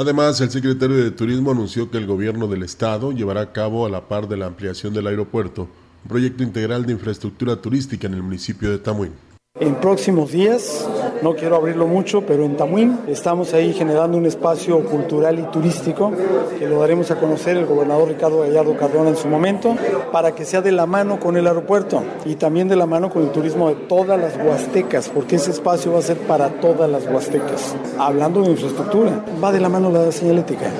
[0.00, 3.90] Además, el secretario de Turismo anunció que el gobierno del estado llevará a cabo, a
[3.90, 5.68] la par de la ampliación del aeropuerto,
[6.04, 9.12] un proyecto integral de infraestructura turística en el municipio de Tamuín.
[9.56, 10.88] En próximos días,
[11.22, 16.12] no quiero abrirlo mucho, pero en Tamuín estamos ahí generando un espacio cultural y turístico
[16.58, 19.76] que lo daremos a conocer el gobernador Ricardo Gallardo Cardona en su momento,
[20.12, 23.22] para que sea de la mano con el aeropuerto y también de la mano con
[23.22, 27.06] el turismo de todas las huastecas, porque ese espacio va a ser para todas las
[27.06, 27.74] huastecas.
[27.98, 30.70] Hablando de infraestructura, va de la mano la señalética,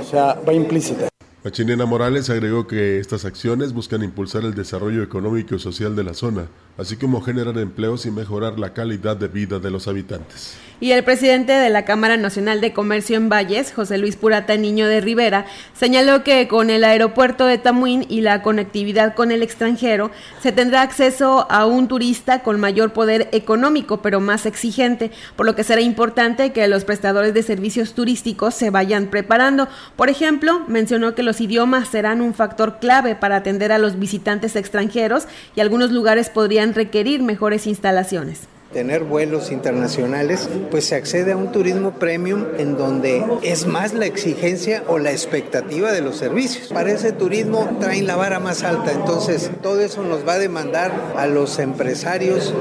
[0.00, 1.08] o sea, va implícita.
[1.44, 6.12] Machinena Morales agregó que estas acciones buscan impulsar el desarrollo económico y social de la
[6.12, 10.56] zona, así como generar empleos y mejorar la calidad de vida de los habitantes.
[10.80, 14.86] Y el presidente de la Cámara Nacional de Comercio en Valles, José Luis Purata Niño
[14.86, 20.12] de Rivera, señaló que con el aeropuerto de Tamuín y la conectividad con el extranjero,
[20.40, 25.56] se tendrá acceso a un turista con mayor poder económico, pero más exigente, por lo
[25.56, 29.66] que será importante que los prestadores de servicios turísticos se vayan preparando.
[29.96, 34.54] Por ejemplo, mencionó que los idiomas serán un factor clave para atender a los visitantes
[34.54, 41.36] extranjeros y algunos lugares podrían requerir mejores instalaciones tener vuelos internacionales, pues se accede a
[41.36, 46.68] un turismo premium en donde es más la exigencia o la expectativa de los servicios.
[46.68, 50.92] Para ese turismo traen la vara más alta, entonces todo eso nos va a demandar
[51.16, 52.52] a los empresarios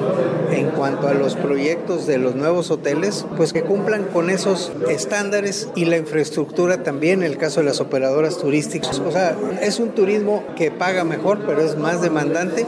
[0.52, 5.68] en cuanto a los proyectos de los nuevos hoteles, pues que cumplan con esos estándares
[5.76, 9.00] y la infraestructura también, en el caso de las operadoras turísticas.
[9.00, 12.66] O sea, es un turismo que paga mejor, pero es más demandante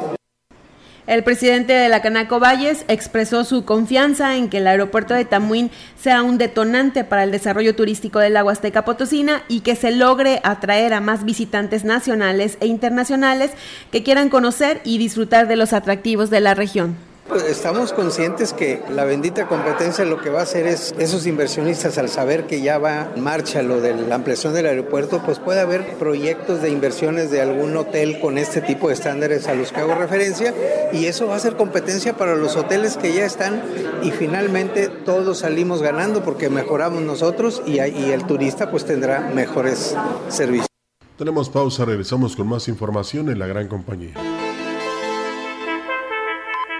[1.09, 5.71] el presidente de la Canaco Valles expresó su confianza en que el aeropuerto de Tamuín
[5.99, 10.39] sea un detonante para el desarrollo turístico de la Huasteca Potosina y que se logre
[10.43, 13.49] atraer a más visitantes nacionales e internacionales
[13.91, 17.08] que quieran conocer y disfrutar de los atractivos de la región.
[17.29, 21.99] Pues, estamos conscientes que la bendita competencia lo que va a hacer es esos inversionistas
[21.99, 25.59] al saber que ya va en marcha lo de la ampliación del aeropuerto, pues puede
[25.59, 29.79] haber proyectos de inversiones de algún hotel con este tipo de estándares a los que
[29.79, 30.55] hago referencia
[30.91, 33.61] y eso va a ser competencia para los hoteles que ya están
[34.01, 39.95] y finalmente todos salimos ganando porque mejoramos nosotros y, y el turista pues tendrá mejores
[40.29, 40.67] servicios.
[41.15, 44.15] Tenemos pausa, regresamos con más información en la gran compañía.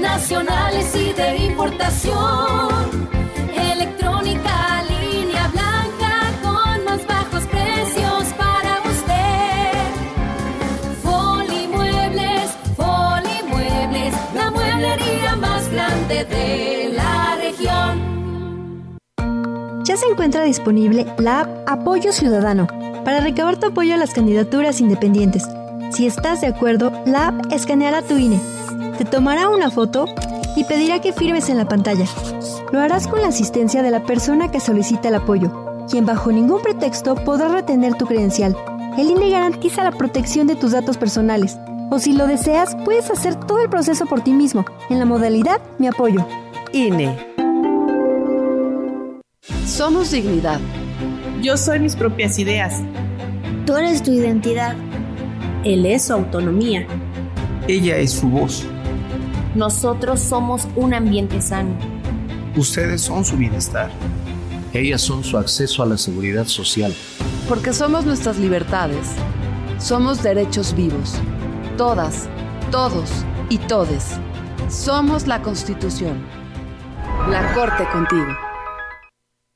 [0.00, 3.08] nacionales y de importación.
[3.54, 9.72] Electrónica línea blanca con más bajos precios para usted.
[11.02, 18.98] Folimuebles, Folimuebles, la mueblería más grande de la región.
[19.84, 22.66] Ya se encuentra disponible la app Apoyo Ciudadano
[23.04, 25.44] para recabar tu apoyo a las candidaturas independientes.
[25.90, 28.40] Si estás de acuerdo, la app escaneará tu INE,
[28.94, 30.06] te tomará una foto
[30.56, 32.06] y pedirá que firmes en la pantalla.
[32.72, 36.62] Lo harás con la asistencia de la persona que solicita el apoyo, quien bajo ningún
[36.62, 38.56] pretexto podrá retener tu credencial.
[38.96, 41.58] El INE garantiza la protección de tus datos personales.
[41.90, 45.60] O si lo deseas, puedes hacer todo el proceso por ti mismo, en la modalidad
[45.78, 46.26] Mi Apoyo.
[46.72, 47.16] INE.
[49.66, 50.60] Somos dignidad.
[51.42, 52.80] Yo soy mis propias ideas.
[53.66, 54.76] Tú eres tu identidad.
[55.64, 56.86] Él es su autonomía.
[57.66, 58.66] Ella es su voz.
[59.54, 61.78] Nosotros somos un ambiente sano.
[62.56, 63.88] Ustedes son su bienestar.
[64.72, 66.92] Ellas son su acceso a la seguridad social.
[67.48, 69.12] Porque somos nuestras libertades.
[69.78, 71.14] Somos derechos vivos.
[71.76, 72.28] Todas,
[72.72, 73.08] todos
[73.48, 74.18] y todes.
[74.68, 76.20] Somos la Constitución.
[77.30, 78.26] La Corte contigo.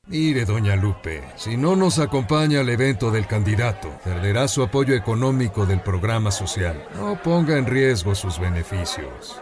[0.07, 5.65] Mire, doña Lupe, si no nos acompaña al evento del candidato, perderá su apoyo económico
[5.65, 6.87] del programa social.
[6.95, 9.41] No ponga en riesgo sus beneficios.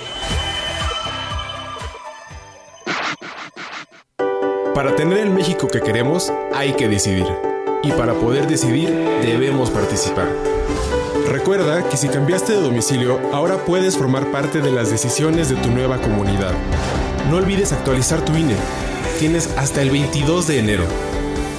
[4.75, 7.25] Para tener el México que queremos, hay que decidir.
[7.83, 8.87] Y para poder decidir,
[9.21, 10.29] debemos participar.
[11.27, 15.69] Recuerda que si cambiaste de domicilio, ahora puedes formar parte de las decisiones de tu
[15.71, 16.53] nueva comunidad.
[17.29, 18.55] No olvides actualizar tu INE.
[19.19, 20.85] Tienes hasta el 22 de enero.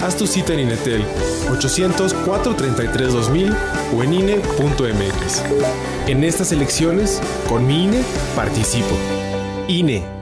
[0.00, 1.04] Haz tu cita en Inetel
[1.50, 3.54] 800-433-2000
[3.94, 5.42] o en INE.mx.
[6.06, 8.02] En estas elecciones, con mi INE,
[8.34, 8.96] participo.
[9.68, 10.21] INE.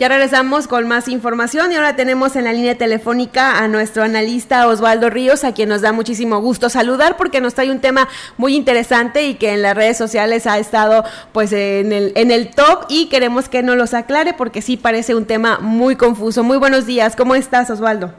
[0.00, 4.66] Ya regresamos con más información y ahora tenemos en la línea telefónica a nuestro analista
[4.66, 8.56] Osvaldo Ríos, a quien nos da muchísimo gusto saludar porque nos trae un tema muy
[8.56, 12.86] interesante y que en las redes sociales ha estado pues en el, en el top
[12.88, 16.42] y queremos que nos los aclare porque sí parece un tema muy confuso.
[16.42, 18.14] Muy buenos días, ¿cómo estás Osvaldo?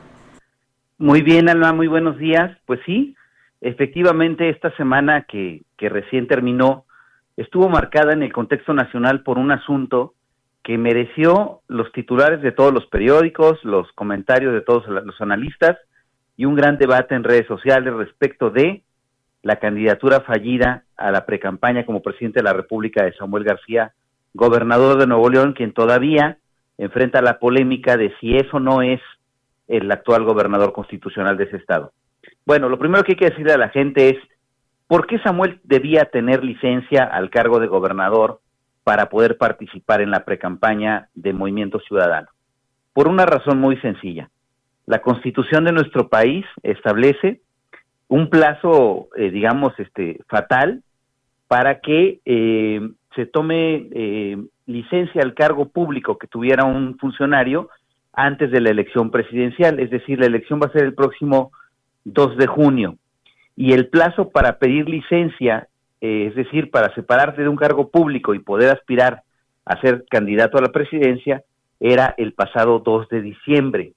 [1.00, 2.56] Muy bien, Alma, muy buenos días.
[2.68, 3.16] Pues sí,
[3.60, 6.86] efectivamente esta semana que, que recién terminó
[7.38, 10.14] estuvo marcada en el contexto nacional por un asunto
[10.72, 15.78] que mereció los titulares de todos los periódicos, los comentarios de todos los analistas
[16.38, 18.82] y un gran debate en redes sociales respecto de
[19.44, 23.92] la candidatura fallida a la precampaña como presidente de la República de Samuel García,
[24.34, 26.38] gobernador de Nuevo León, quien todavía
[26.78, 29.02] enfrenta la polémica de si eso no es
[29.68, 31.92] el actual gobernador constitucional de ese estado.
[32.46, 34.18] Bueno, lo primero que hay que decirle a la gente es,
[34.88, 38.40] ¿por qué Samuel debía tener licencia al cargo de gobernador
[38.84, 42.28] para poder participar en la precampaña de Movimiento Ciudadano.
[42.94, 44.30] Por una razón muy sencilla.
[44.86, 47.42] La constitución de nuestro país establece
[48.08, 50.84] un plazo, eh, digamos, este, fatal
[51.48, 52.82] para que eh,
[53.16, 57.70] se tome eh, licencia al cargo público que tuviera un funcionario
[58.14, 59.80] antes de la elección presidencial.
[59.80, 61.52] Es decir, la elección va a ser el próximo
[62.06, 62.96] 2 de junio.
[63.56, 65.68] Y el plazo para pedir licencia
[66.02, 69.22] eh, es decir, para separarte de un cargo público y poder aspirar
[69.66, 71.44] a ser candidato a la presidencia,
[71.80, 73.94] era el pasado 2 de diciembre.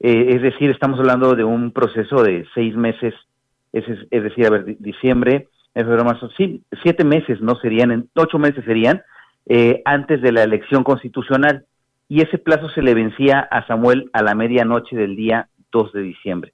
[0.00, 3.14] Eh, es decir, estamos hablando de un proceso de seis meses,
[3.72, 6.04] es, decir, a ver, diciembre, febrero,
[6.36, 9.02] sí, siete meses no serían, ocho meses serían,
[9.46, 11.64] eh, antes de la elección constitucional.
[12.08, 16.00] Y ese plazo se le vencía a Samuel a la medianoche del día 2 de
[16.00, 16.52] diciembre.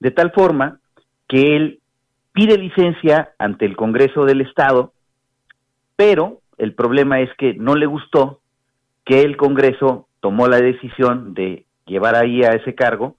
[0.00, 0.80] De tal forma
[1.28, 1.81] que él
[2.32, 4.92] pide licencia ante el Congreso del Estado,
[5.96, 8.40] pero el problema es que no le gustó
[9.04, 13.16] que el Congreso tomó la decisión de llevar ahí a ese cargo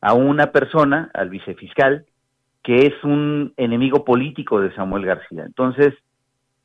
[0.00, 2.06] a una persona, al vicefiscal,
[2.62, 5.44] que es un enemigo político de Samuel García.
[5.44, 5.94] Entonces,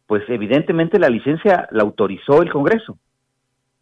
[0.07, 2.97] pues evidentemente la licencia la autorizó el Congreso,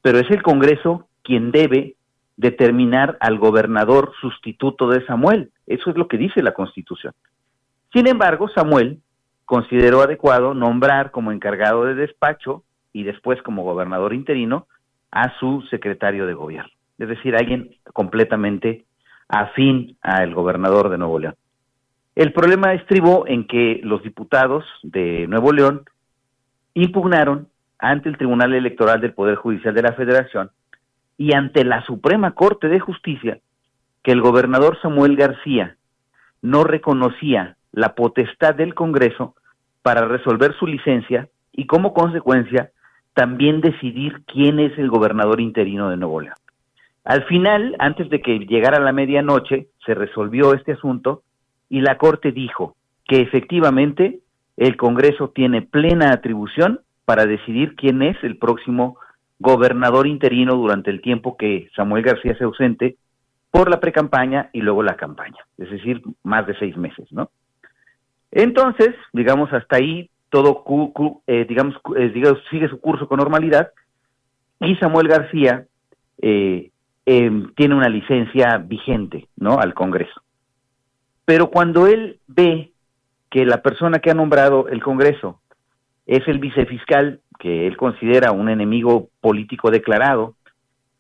[0.02, 1.96] pero es el Congreso quien debe
[2.38, 5.52] determinar al gobernador sustituto de Samuel.
[5.66, 7.14] Eso es lo que dice la Constitución.
[7.94, 9.00] Sin embargo, Samuel
[9.46, 14.68] consideró adecuado nombrar como encargado de despacho y después como gobernador interino
[15.12, 18.86] a su secretario de gobierno, es decir, alguien completamente
[19.30, 21.36] afín al gobernador de Nuevo León.
[22.16, 25.84] El problema estribó en que los diputados de Nuevo León
[26.74, 27.48] impugnaron
[27.80, 30.50] ante el Tribunal Electoral del Poder Judicial de la Federación
[31.18, 33.40] y ante la Suprema Corte de Justicia
[34.04, 35.78] que el gobernador Samuel García
[36.42, 39.36] no reconocía la potestad del Congreso
[39.84, 42.72] para resolver su licencia y como consecuencia
[43.14, 46.34] también decidir quién es el gobernador interino de Nuevo León.
[47.04, 51.22] Al final, antes de que llegara la medianoche, se resolvió este asunto
[51.70, 52.76] y la Corte dijo
[53.08, 54.22] que efectivamente
[54.58, 58.98] el Congreso tiene plena atribución para decidir quién es el próximo
[59.38, 62.98] gobernador interino durante el tiempo que Samuel García se ausente
[63.52, 67.30] por la precampaña y luego la campaña, es decir, más de seis meses, ¿no?
[68.32, 70.64] Entonces, digamos, hasta ahí todo,
[71.28, 73.72] eh, digamos, eh, digamos, sigue su curso con normalidad
[74.60, 75.66] y Samuel García
[76.22, 76.72] eh,
[77.06, 79.60] em, tiene una licencia vigente, ¿no?
[79.60, 80.22] Al Congreso.
[81.26, 82.72] Pero cuando él ve
[83.30, 85.42] que la persona que ha nombrado el Congreso
[86.06, 90.36] es el vicefiscal que él considera un enemigo político declarado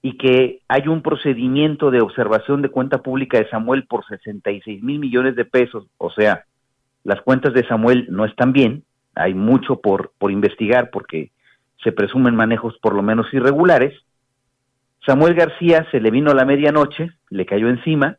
[0.01, 4.99] y que hay un procedimiento de observación de cuenta pública de Samuel por 66 mil
[4.99, 6.45] millones de pesos, o sea,
[7.08, 8.84] las cuentas de Samuel no están bien,
[9.16, 11.32] hay mucho por, por investigar porque
[11.82, 13.93] se presumen manejos por lo menos irregulares.
[15.05, 18.18] Samuel García se le vino a la medianoche, le cayó encima,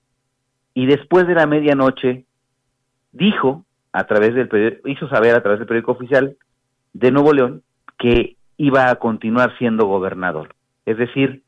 [0.72, 2.24] y después de la medianoche
[3.12, 6.38] dijo a través del hizo saber a través del periódico oficial
[6.94, 7.62] de Nuevo León
[7.98, 10.54] que iba a continuar siendo gobernador.
[10.86, 11.42] Es decir,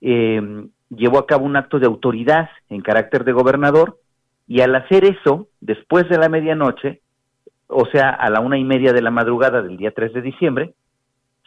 [0.00, 4.00] eh, llevó a cabo un acto de autoridad en carácter de gobernador
[4.48, 7.02] y al hacer eso, después de la medianoche,
[7.66, 10.74] o sea, a la una y media de la madrugada del día 3 de diciembre,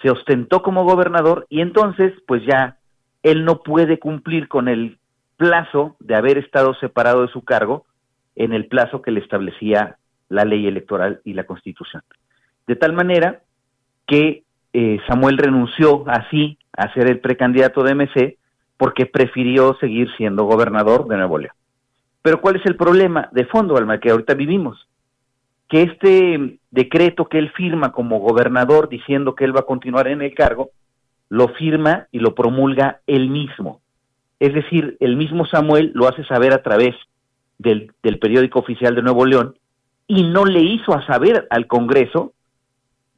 [0.04, 2.78] se ostentó como gobernador y entonces, pues ya,
[3.24, 5.00] él no puede cumplir con el
[5.36, 7.86] plazo de haber estado separado de su cargo
[8.36, 9.98] en el plazo que le establecía
[10.30, 12.04] la ley electoral y la constitución.
[12.68, 13.42] De tal manera
[14.06, 14.44] que
[14.74, 18.38] eh, Samuel renunció así a ser el precandidato de MC
[18.78, 21.56] porque prefirió seguir siendo gobernador de Nuevo León.
[22.22, 24.88] Pero ¿cuál es el problema de fondo, Alma, que ahorita vivimos?
[25.68, 30.22] Que este decreto que él firma como gobernador diciendo que él va a continuar en
[30.22, 30.72] el cargo,
[31.30, 33.82] lo firma y lo promulga él mismo.
[34.40, 36.96] Es decir, el mismo Samuel lo hace saber a través
[37.58, 39.56] del, periódico oficial de Nuevo León
[40.08, 42.34] y no le hizo a saber al Congreso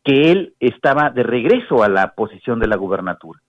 [0.03, 3.39] que él estaba de regreso a la posición de la gubernatura.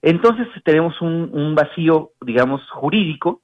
[0.00, 3.40] Entonces tenemos un, un, vacío, digamos, jurídico,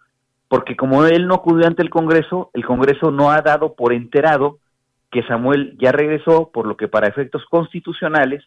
[0.49, 4.59] porque como él no acudió ante el Congreso, el Congreso no ha dado por enterado
[5.11, 8.45] que Samuel ya regresó, por lo que para efectos constitucionales,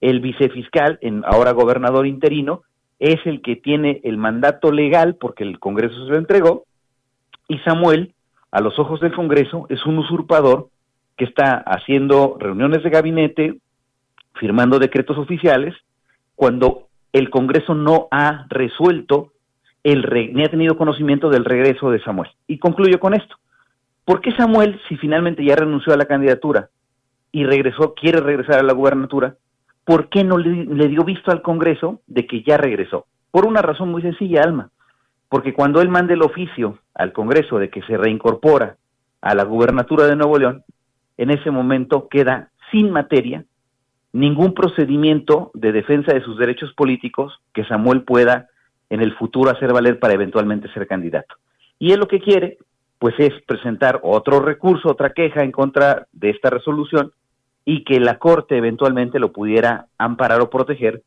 [0.00, 2.62] el vicefiscal, en, ahora gobernador interino,
[2.98, 6.64] es el que tiene el mandato legal porque el Congreso se lo entregó
[7.48, 8.14] y Samuel,
[8.50, 10.68] a los ojos del Congreso, es un usurpador
[11.16, 13.58] que está haciendo reuniones de gabinete,
[14.34, 15.74] firmando decretos oficiales,
[16.34, 19.32] cuando el Congreso no ha resuelto,
[19.86, 22.28] el ni ha tenido conocimiento del regreso de Samuel.
[22.48, 23.36] Y concluyo con esto.
[24.04, 26.70] ¿Por qué Samuel, si finalmente ya renunció a la candidatura
[27.30, 29.36] y regresó, quiere regresar a la gubernatura,
[29.84, 33.06] ¿por qué no le, dio visto al Congreso de que ya regresó?
[33.30, 34.70] Por una razón muy sencilla, Alma,
[35.28, 38.78] porque cuando él mande el oficio al Congreso de que se reincorpora
[39.20, 40.64] a la gubernatura de Nuevo León,
[41.16, 43.44] en ese momento queda sin materia
[44.12, 48.48] ningún procedimiento de defensa de sus derechos políticos que Samuel pueda
[48.90, 51.34] en el futuro hacer valer para eventualmente ser candidato.
[51.78, 52.58] Y él lo que quiere,
[52.98, 57.12] pues es presentar otro recurso, otra queja en contra de esta resolución
[57.64, 61.02] y que la Corte eventualmente lo pudiera amparar o proteger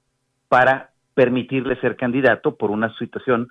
[0.50, 3.48] para permitirle ser candidato por una situación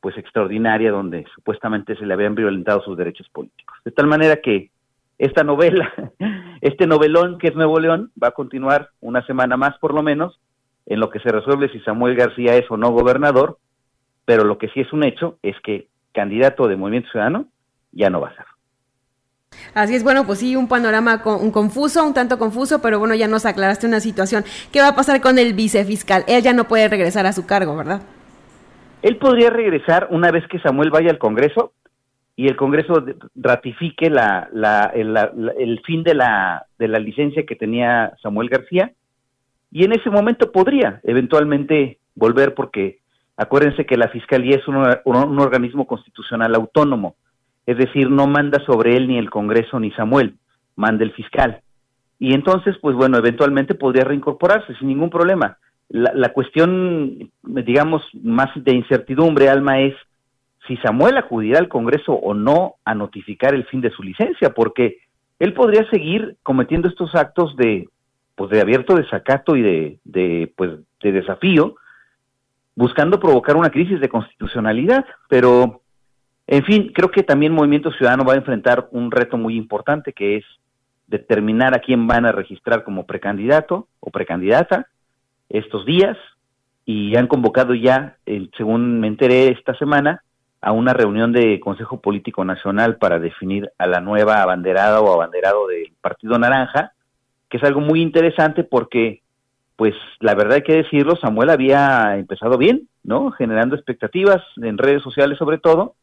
[0.00, 3.76] pues extraordinaria donde supuestamente se le habían violentado sus derechos políticos.
[3.84, 4.70] De tal manera que
[5.18, 5.92] esta novela,
[6.60, 10.38] este novelón que es Nuevo León, va a continuar una semana más por lo menos,
[10.86, 13.58] en lo que se resuelve si Samuel García es o no gobernador,
[14.24, 17.46] pero lo que sí es un hecho es que candidato de Movimiento Ciudadano
[17.92, 18.46] ya no va a ser.
[19.74, 23.14] Así es, bueno, pues sí, un panorama con, un confuso, un tanto confuso, pero bueno,
[23.14, 24.44] ya nos aclaraste una situación.
[24.72, 26.24] ¿Qué va a pasar con el vicefiscal?
[26.26, 28.02] Él ya no puede regresar a su cargo, ¿verdad?
[29.02, 31.72] Él podría regresar una vez que Samuel vaya al Congreso
[32.36, 33.04] y el Congreso
[33.34, 38.92] ratifique la, la, el, fin de la, de la licencia que tenía Samuel García
[39.74, 43.00] y en ese momento podría eventualmente volver porque
[43.36, 47.16] acuérdense que la Fiscalía es un, un organismo constitucional autónomo
[47.66, 50.34] es decir, no manda sobre él ni el Congreso ni Samuel,
[50.76, 51.60] manda el fiscal.
[52.18, 55.58] Y entonces, pues bueno, eventualmente podría reincorporarse sin ningún problema.
[55.88, 59.94] La, cuestión, digamos, más de incertidumbre, Alma, es
[60.66, 64.98] si Samuel acudirá al Congreso o no a notificar el fin de su licencia, porque
[65.38, 67.88] él podría seguir cometiendo estos actos de,
[68.34, 70.72] pues de abierto desacato y de, de, pues,
[71.02, 71.76] de desafío,
[72.74, 75.82] buscando provocar una crisis de constitucionalidad, pero
[76.46, 80.36] en fin, creo que también Movimiento Ciudadano va a enfrentar un reto muy importante que
[80.36, 80.44] es
[81.06, 84.88] determinar a quién van a registrar como precandidato o precandidata
[85.48, 86.16] estos días.
[86.86, 88.18] Y han convocado ya,
[88.58, 90.22] según me enteré esta semana,
[90.60, 95.66] a una reunión de Consejo Político Nacional para definir a la nueva abanderada o abanderado
[95.66, 96.92] del Partido Naranja,
[97.48, 99.22] que es algo muy interesante porque,
[99.76, 103.30] pues la verdad hay que decirlo, Samuel había empezado bien, ¿no?
[103.32, 105.94] Generando expectativas en redes sociales sobre todo,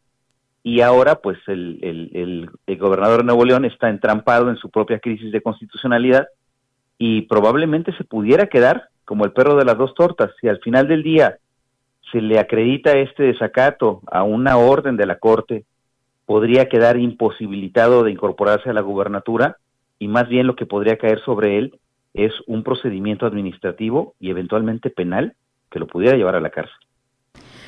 [0.64, 5.00] y ahora pues el, el, el, gobernador de Nuevo León está entrampado en su propia
[5.00, 6.28] crisis de constitucionalidad
[6.98, 10.32] y probablemente se pudiera quedar como el perro de las dos tortas.
[10.40, 11.38] Si al final del día
[12.12, 15.66] se le acredita este desacato a una orden de la Corte,
[16.26, 19.58] podría quedar imposibilitado de incorporarse a la gubernatura
[20.02, 21.80] y más bien lo que podría caer sobre él
[22.16, 25.36] es un procedimiento administrativo y eventualmente penal
[25.70, 26.76] que lo pudiera llevar a la cárcel.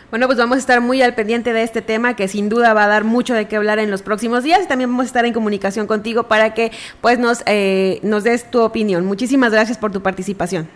[0.10, 2.86] Bueno, pues vamos a estar muy al pendiente de este tema que sin duda va
[2.86, 5.26] a dar mucho de qué hablar en los próximos días y también vamos a estar
[5.26, 6.72] en comunicación contigo para que
[7.02, 9.06] pues nos, eh, nos des tu opinión.
[9.06, 10.68] Muchísimas gracias por tu participación.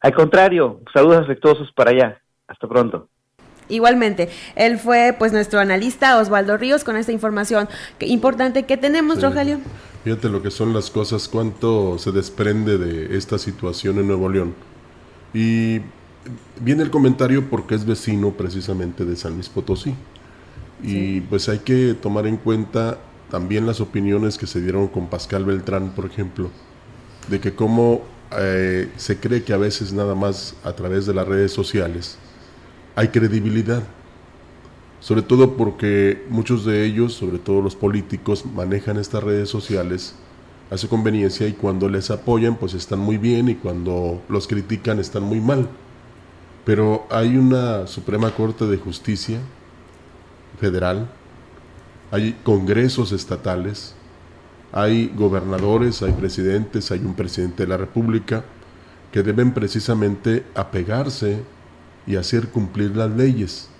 [0.00, 2.20] Al contrario, saludos afectuosos para allá.
[2.46, 3.08] Hasta pronto.
[3.68, 7.68] Igualmente, él fue pues nuestro analista Osvaldo Ríos con esta información
[7.98, 9.58] importante que tenemos, Rogelio.
[10.06, 14.54] Fíjate lo que son las cosas, cuánto se desprende de esta situación en Nuevo León.
[15.34, 15.80] Y
[16.60, 19.96] viene el comentario porque es vecino precisamente de San Luis Potosí.
[20.80, 23.00] Y pues hay que tomar en cuenta
[23.32, 26.50] también las opiniones que se dieron con Pascal Beltrán, por ejemplo,
[27.28, 28.02] de que cómo
[28.38, 32.16] eh, se cree que a veces nada más a través de las redes sociales
[32.94, 33.82] hay credibilidad.
[35.06, 40.16] Sobre todo porque muchos de ellos, sobre todo los políticos, manejan estas redes sociales
[40.68, 44.98] a su conveniencia y cuando les apoyan pues están muy bien y cuando los critican
[44.98, 45.68] están muy mal.
[46.64, 49.38] Pero hay una Suprema Corte de Justicia
[50.58, 51.08] federal,
[52.10, 53.94] hay congresos estatales,
[54.72, 58.44] hay gobernadores, hay presidentes, hay un presidente de la República
[59.12, 61.44] que deben precisamente apegarse
[62.08, 63.70] y hacer cumplir las leyes.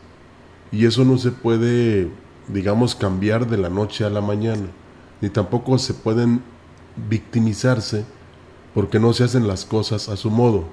[0.73, 2.09] Y eso no se puede,
[2.49, 4.67] digamos, cambiar de la noche a la mañana,
[5.21, 6.43] ni tampoco se pueden
[7.09, 8.05] victimizarse
[8.75, 10.65] porque no se hacen las cosas a su modo.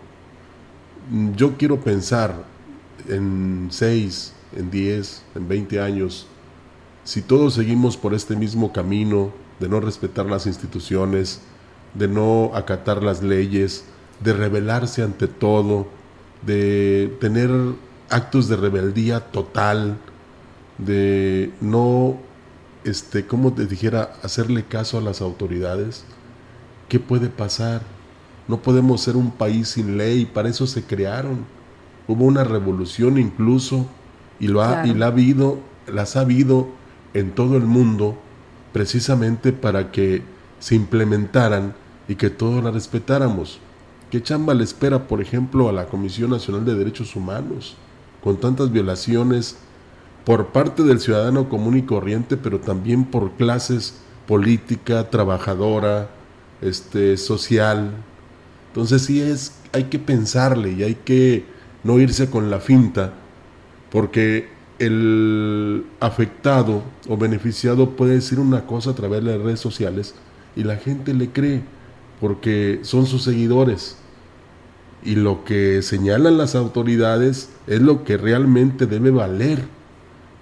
[1.35, 2.43] Yo quiero pensar
[3.07, 6.27] en 6, en 10, en 20 años,
[7.03, 11.41] si todos seguimos por este mismo camino de no respetar las instituciones,
[11.93, 13.85] de no acatar las leyes,
[14.21, 15.87] de rebelarse ante todo,
[16.45, 17.51] de tener
[18.09, 19.97] actos de rebeldía total,
[20.77, 22.17] de no,
[22.83, 26.05] este, como te dijera, hacerle caso a las autoridades,
[26.89, 27.81] ¿qué puede pasar?
[28.47, 31.45] No podemos ser un país sin ley, para eso se crearon.
[32.07, 33.87] Hubo una revolución incluso
[34.39, 36.67] y, lo ha, y la ha habido, las ha habido
[37.13, 38.17] en todo el mundo
[38.73, 40.23] precisamente para que
[40.59, 41.75] se implementaran
[42.07, 43.59] y que todos la respetáramos.
[44.11, 47.77] ¿Qué chamba le espera, por ejemplo, a la Comisión Nacional de Derechos Humanos,
[48.23, 49.57] con tantas violaciones
[50.25, 53.95] por parte del ciudadano común y corriente, pero también por clases
[54.27, 56.09] política, trabajadora,
[56.61, 57.91] este, social,
[58.73, 61.45] entonces sí es, hay que pensarle y hay que
[61.83, 63.13] no irse con la finta,
[63.91, 64.47] porque
[64.79, 70.15] el afectado o beneficiado puede decir una cosa a través de las redes sociales
[70.55, 71.61] y la gente le cree,
[72.19, 73.97] porque son sus seguidores.
[75.05, 79.65] Y lo que señalan las autoridades es lo que realmente debe valer.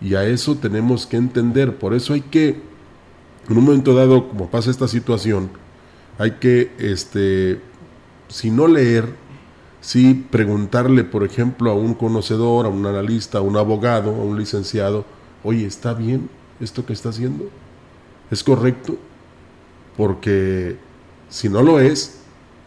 [0.01, 1.77] Y a eso tenemos que entender.
[1.77, 2.61] Por eso hay que,
[3.49, 5.49] en un momento dado, como pasa esta situación,
[6.17, 7.59] hay que, este,
[8.27, 9.05] si no leer,
[9.81, 14.37] sí preguntarle, por ejemplo, a un conocedor, a un analista, a un abogado, a un
[14.37, 15.05] licenciado,
[15.43, 17.49] oye, ¿está bien esto que está haciendo?
[18.29, 18.97] ¿Es correcto?
[19.97, 20.77] Porque
[21.29, 22.20] si no lo es,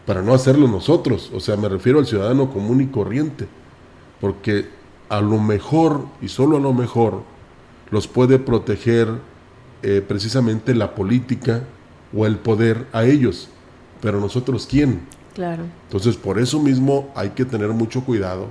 [0.07, 3.47] para no hacerlo nosotros, o sea, me refiero al ciudadano común y corriente,
[4.21, 4.69] porque
[5.09, 7.23] a lo mejor, y solo a lo mejor,
[7.91, 9.09] los puede proteger
[9.83, 11.63] eh, precisamente la política
[12.15, 13.49] o el poder a ellos,
[14.01, 15.03] pero nosotros quién?
[15.35, 15.65] Claro.
[15.85, 18.49] Entonces, por eso mismo hay que tener mucho cuidado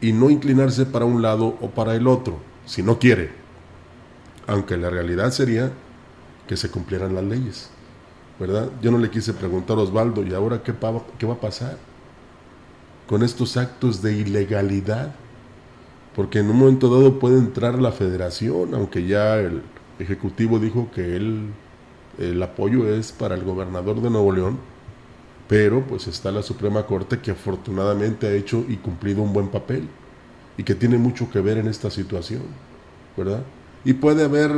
[0.00, 3.30] y no inclinarse para un lado o para el otro, si no quiere.
[4.46, 5.70] Aunque la realidad sería
[6.46, 7.70] que se cumplieran las leyes,
[8.38, 8.70] ¿verdad?
[8.80, 10.72] Yo no le quise preguntar a Osvaldo, ¿y ahora qué,
[11.18, 11.76] qué va a pasar
[13.06, 15.14] con estos actos de ilegalidad?
[16.14, 19.62] Porque en un momento dado puede entrar la federación, aunque ya el
[19.98, 21.48] Ejecutivo dijo que él,
[22.18, 24.58] el apoyo es para el gobernador de Nuevo León,
[25.48, 29.88] pero pues está la Suprema Corte que afortunadamente ha hecho y cumplido un buen papel
[30.56, 32.42] y que tiene mucho que ver en esta situación,
[33.16, 33.42] ¿verdad?
[33.88, 34.52] Y puede haber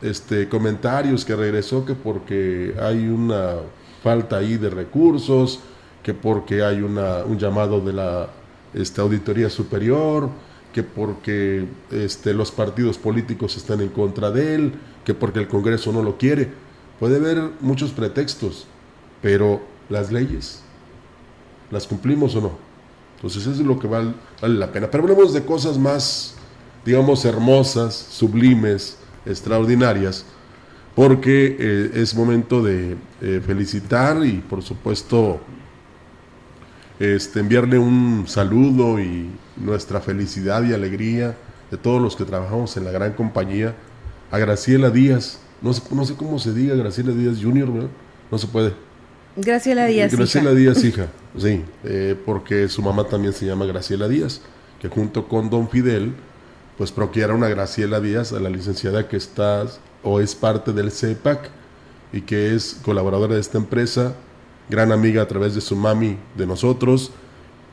[0.00, 3.56] este, comentarios que regresó que porque hay una
[4.00, 5.58] falta ahí de recursos,
[6.04, 8.28] que porque hay una, un llamado de la
[8.74, 10.28] este, Auditoría Superior,
[10.72, 14.72] que porque este, los partidos políticos están en contra de él,
[15.04, 16.48] que porque el Congreso no lo quiere.
[17.00, 18.68] Puede haber muchos pretextos,
[19.20, 20.62] pero las leyes,
[21.72, 22.52] ¿las cumplimos o no?
[23.16, 24.12] Entonces eso es lo que vale,
[24.42, 24.88] la pena.
[24.88, 26.35] Pero hablemos de cosas más,
[26.86, 30.24] digamos, hermosas, sublimes, extraordinarias,
[30.94, 35.40] porque eh, es momento de eh, felicitar y por supuesto
[36.98, 41.36] este, enviarle un saludo y nuestra felicidad y alegría
[41.70, 43.74] de todos los que trabajamos en la gran compañía
[44.30, 45.40] a Graciela Díaz.
[45.60, 47.90] No sé, no sé cómo se diga Graciela Díaz Junior, ¿verdad?
[48.30, 48.72] No se puede.
[49.36, 50.14] Graciela Díaz.
[50.14, 54.40] Graciela Díaz, hija, sí, eh, porque su mamá también se llama Graciela Díaz,
[54.80, 56.14] que junto con Don Fidel,
[56.78, 59.66] pues procuraron a Graciela Díaz, a la licenciada que está
[60.02, 61.50] o es parte del CEPAC
[62.12, 64.14] y que es colaboradora de esta empresa,
[64.68, 67.12] gran amiga a través de su mami de nosotros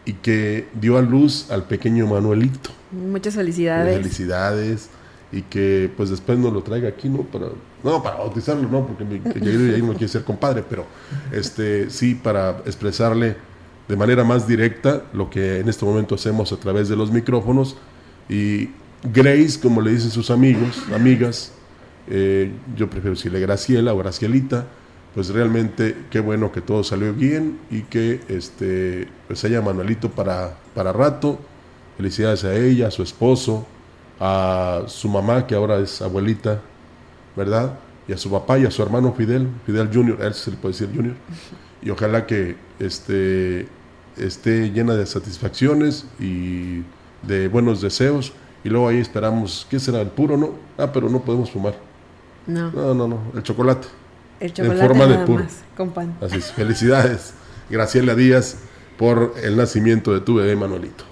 [0.06, 2.70] y que dio a luz al pequeño Manuelito.
[2.92, 3.98] Muchas felicidades.
[3.98, 4.90] Felicidades
[5.32, 7.24] y que pues después nos lo traiga aquí, ¿no?
[7.24, 7.48] Para,
[7.84, 10.86] no, para bautizarlo, no, porque mi, ahí no quiere ser compadre, pero
[11.32, 13.36] este sí para expresarle
[13.88, 17.76] de manera más directa lo que en este momento hacemos a través de los micrófonos
[18.30, 18.70] y
[19.04, 21.52] Grace, como le dicen sus amigos, amigas,
[22.08, 24.66] eh, yo prefiero decirle Graciela o Gracielita,
[25.14, 30.58] pues realmente qué bueno que todo salió bien y que este pues haya Manuelito para,
[30.74, 31.40] para rato.
[31.98, 33.68] Felicidades a ella, a su esposo,
[34.20, 36.60] a su mamá, que ahora es abuelita,
[37.36, 37.78] ¿verdad?
[38.08, 40.74] Y a su papá y a su hermano Fidel, Fidel Junior, él se le puede
[40.74, 41.16] decir Junior.
[41.84, 43.68] Y ojalá que este,
[44.18, 46.82] esté llena de satisfacciones y
[47.22, 48.34] de buenos deseos.
[48.64, 50.02] Y luego ahí esperamos, ¿qué será?
[50.02, 50.52] ¿El puro no?
[50.78, 51.76] Ah, pero no podemos fumar.
[52.48, 52.72] No.
[52.72, 53.88] No, no, no, el chocolate.
[54.40, 55.44] El chocolate en forma de puro.
[55.44, 56.16] más, con pan.
[56.22, 56.52] Así es.
[56.52, 57.34] Felicidades,
[57.70, 58.58] Graciela Díaz,
[58.98, 61.04] por el nacimiento de tu bebé Manuelito.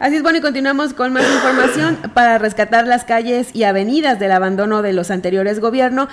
[0.00, 4.30] Así es, bueno, y continuamos con más información para rescatar las calles y avenidas del
[4.30, 6.08] abandono de los anteriores gobiernos.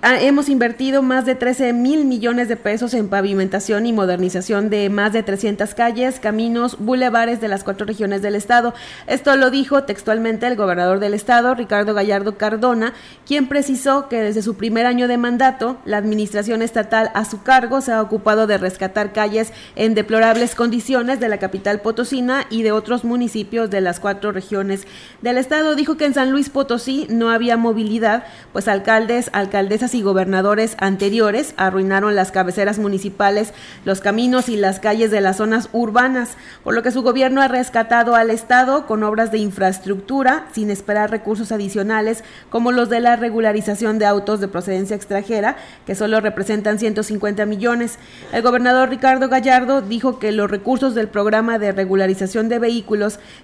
[0.00, 4.88] Ah, hemos invertido más de 13 mil millones de pesos en pavimentación y modernización de
[4.88, 8.72] más de 300 calles, caminos, bulevares de las cuatro regiones del estado.
[9.06, 12.94] Esto lo dijo textualmente el gobernador del estado, Ricardo Gallardo Cardona,
[13.26, 17.82] quien precisó que desde su primer año de mandato, la administración estatal a su cargo
[17.82, 22.77] se ha ocupado de rescatar calles en deplorables condiciones de la capital potosina y de
[22.78, 24.86] otros municipios de las cuatro regiones
[25.20, 25.76] del estado.
[25.76, 31.54] Dijo que en San Luis Potosí no había movilidad, pues alcaldes, alcaldesas y gobernadores anteriores
[31.56, 33.52] arruinaron las cabeceras municipales,
[33.84, 37.48] los caminos y las calles de las zonas urbanas, por lo que su gobierno ha
[37.48, 43.16] rescatado al estado con obras de infraestructura sin esperar recursos adicionales como los de la
[43.16, 45.56] regularización de autos de procedencia extranjera,
[45.86, 47.98] que solo representan 150 millones.
[48.32, 52.58] El gobernador Ricardo Gallardo dijo que los recursos del programa de regularización de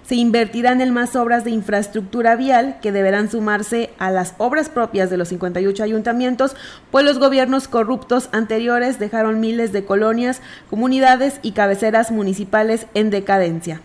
[0.03, 5.09] se invertirán en más obras de infraestructura vial que deberán sumarse a las obras propias
[5.09, 6.55] de los 58 ayuntamientos,
[6.91, 13.81] pues los gobiernos corruptos anteriores dejaron miles de colonias, comunidades y cabeceras municipales en decadencia.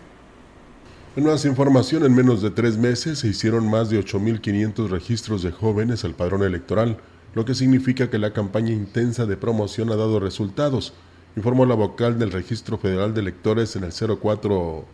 [1.15, 5.51] En más información, en menos de tres meses se hicieron más de 8.500 registros de
[5.51, 6.97] jóvenes al padrón electoral,
[7.33, 10.93] lo que significa que la campaña intensa de promoción ha dado resultados,
[11.35, 14.85] informó la vocal del Registro Federal de Electores en el 04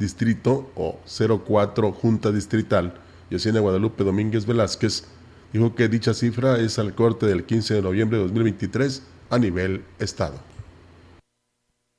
[0.00, 2.94] Distrito o 04 Junta Distrital,
[3.30, 5.04] Yesenia Guadalupe Domínguez Velázquez,
[5.52, 9.84] dijo que dicha cifra es al corte del 15 de noviembre de 2023 a nivel
[9.98, 10.49] Estado.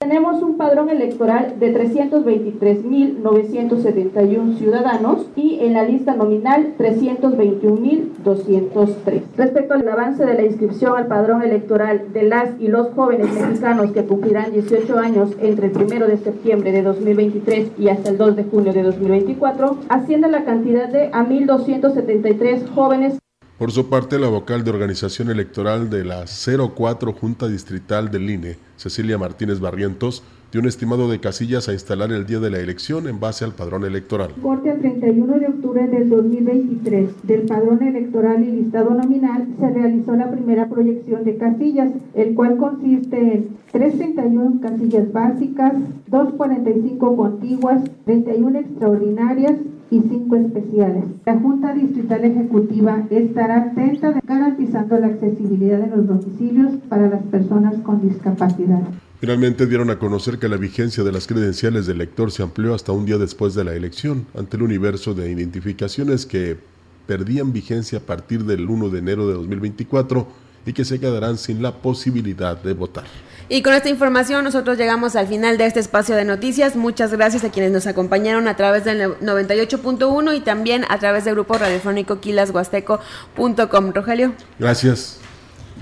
[0.02, 9.22] Tenemos un padrón electoral de 323.971 ciudadanos y en la lista nominal 321.203.
[9.38, 13.92] Respecto al avance de la inscripción al padrón electoral de las y los jóvenes mexicanos
[13.92, 18.38] que cumplirán 18 años entre el 1 de septiembre de 2023 y hasta el 2
[18.38, 23.21] de junio de 2024, asciende la cantidad de a 1.273 jóvenes
[23.62, 28.58] por su parte, la vocal de organización electoral de la 04 Junta Distrital del INE,
[28.76, 33.08] Cecilia Martínez Barrientos, dio un estimado de casillas a instalar el día de la elección
[33.08, 34.34] en base al padrón electoral.
[34.42, 40.16] Corte al 31 de octubre del 2023 del padrón electoral y listado nominal se realizó
[40.18, 45.74] la primera proyección de casillas, el cual consiste en 331 casillas básicas,
[46.08, 49.56] 245 contiguas, 31 extraordinarias,
[49.90, 51.04] y cinco especiales.
[51.26, 57.76] La Junta Distrital Ejecutiva estará atenta garantizando la accesibilidad de los domicilios para las personas
[57.80, 58.84] con discapacidad.
[59.22, 62.92] Finalmente dieron a conocer que la vigencia de las credenciales del elector se amplió hasta
[62.92, 66.58] un día después de la elección, ante el universo de identificaciones que
[67.06, 70.28] perdían vigencia a partir del 1 de enero de 2024
[70.66, 73.04] y que se quedarán sin la posibilidad de votar.
[73.48, 76.76] Y con esta información nosotros llegamos al final de este espacio de noticias.
[76.76, 81.36] Muchas gracias a quienes nos acompañaron a través del 98.1 y también a través del
[81.36, 83.92] grupo radiofónico quilashuasteco.com.
[83.94, 84.34] Rogelio.
[84.58, 85.20] Gracias.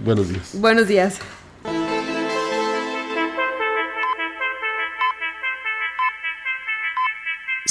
[0.03, 0.51] Buenos días.
[0.55, 1.19] Buenos días.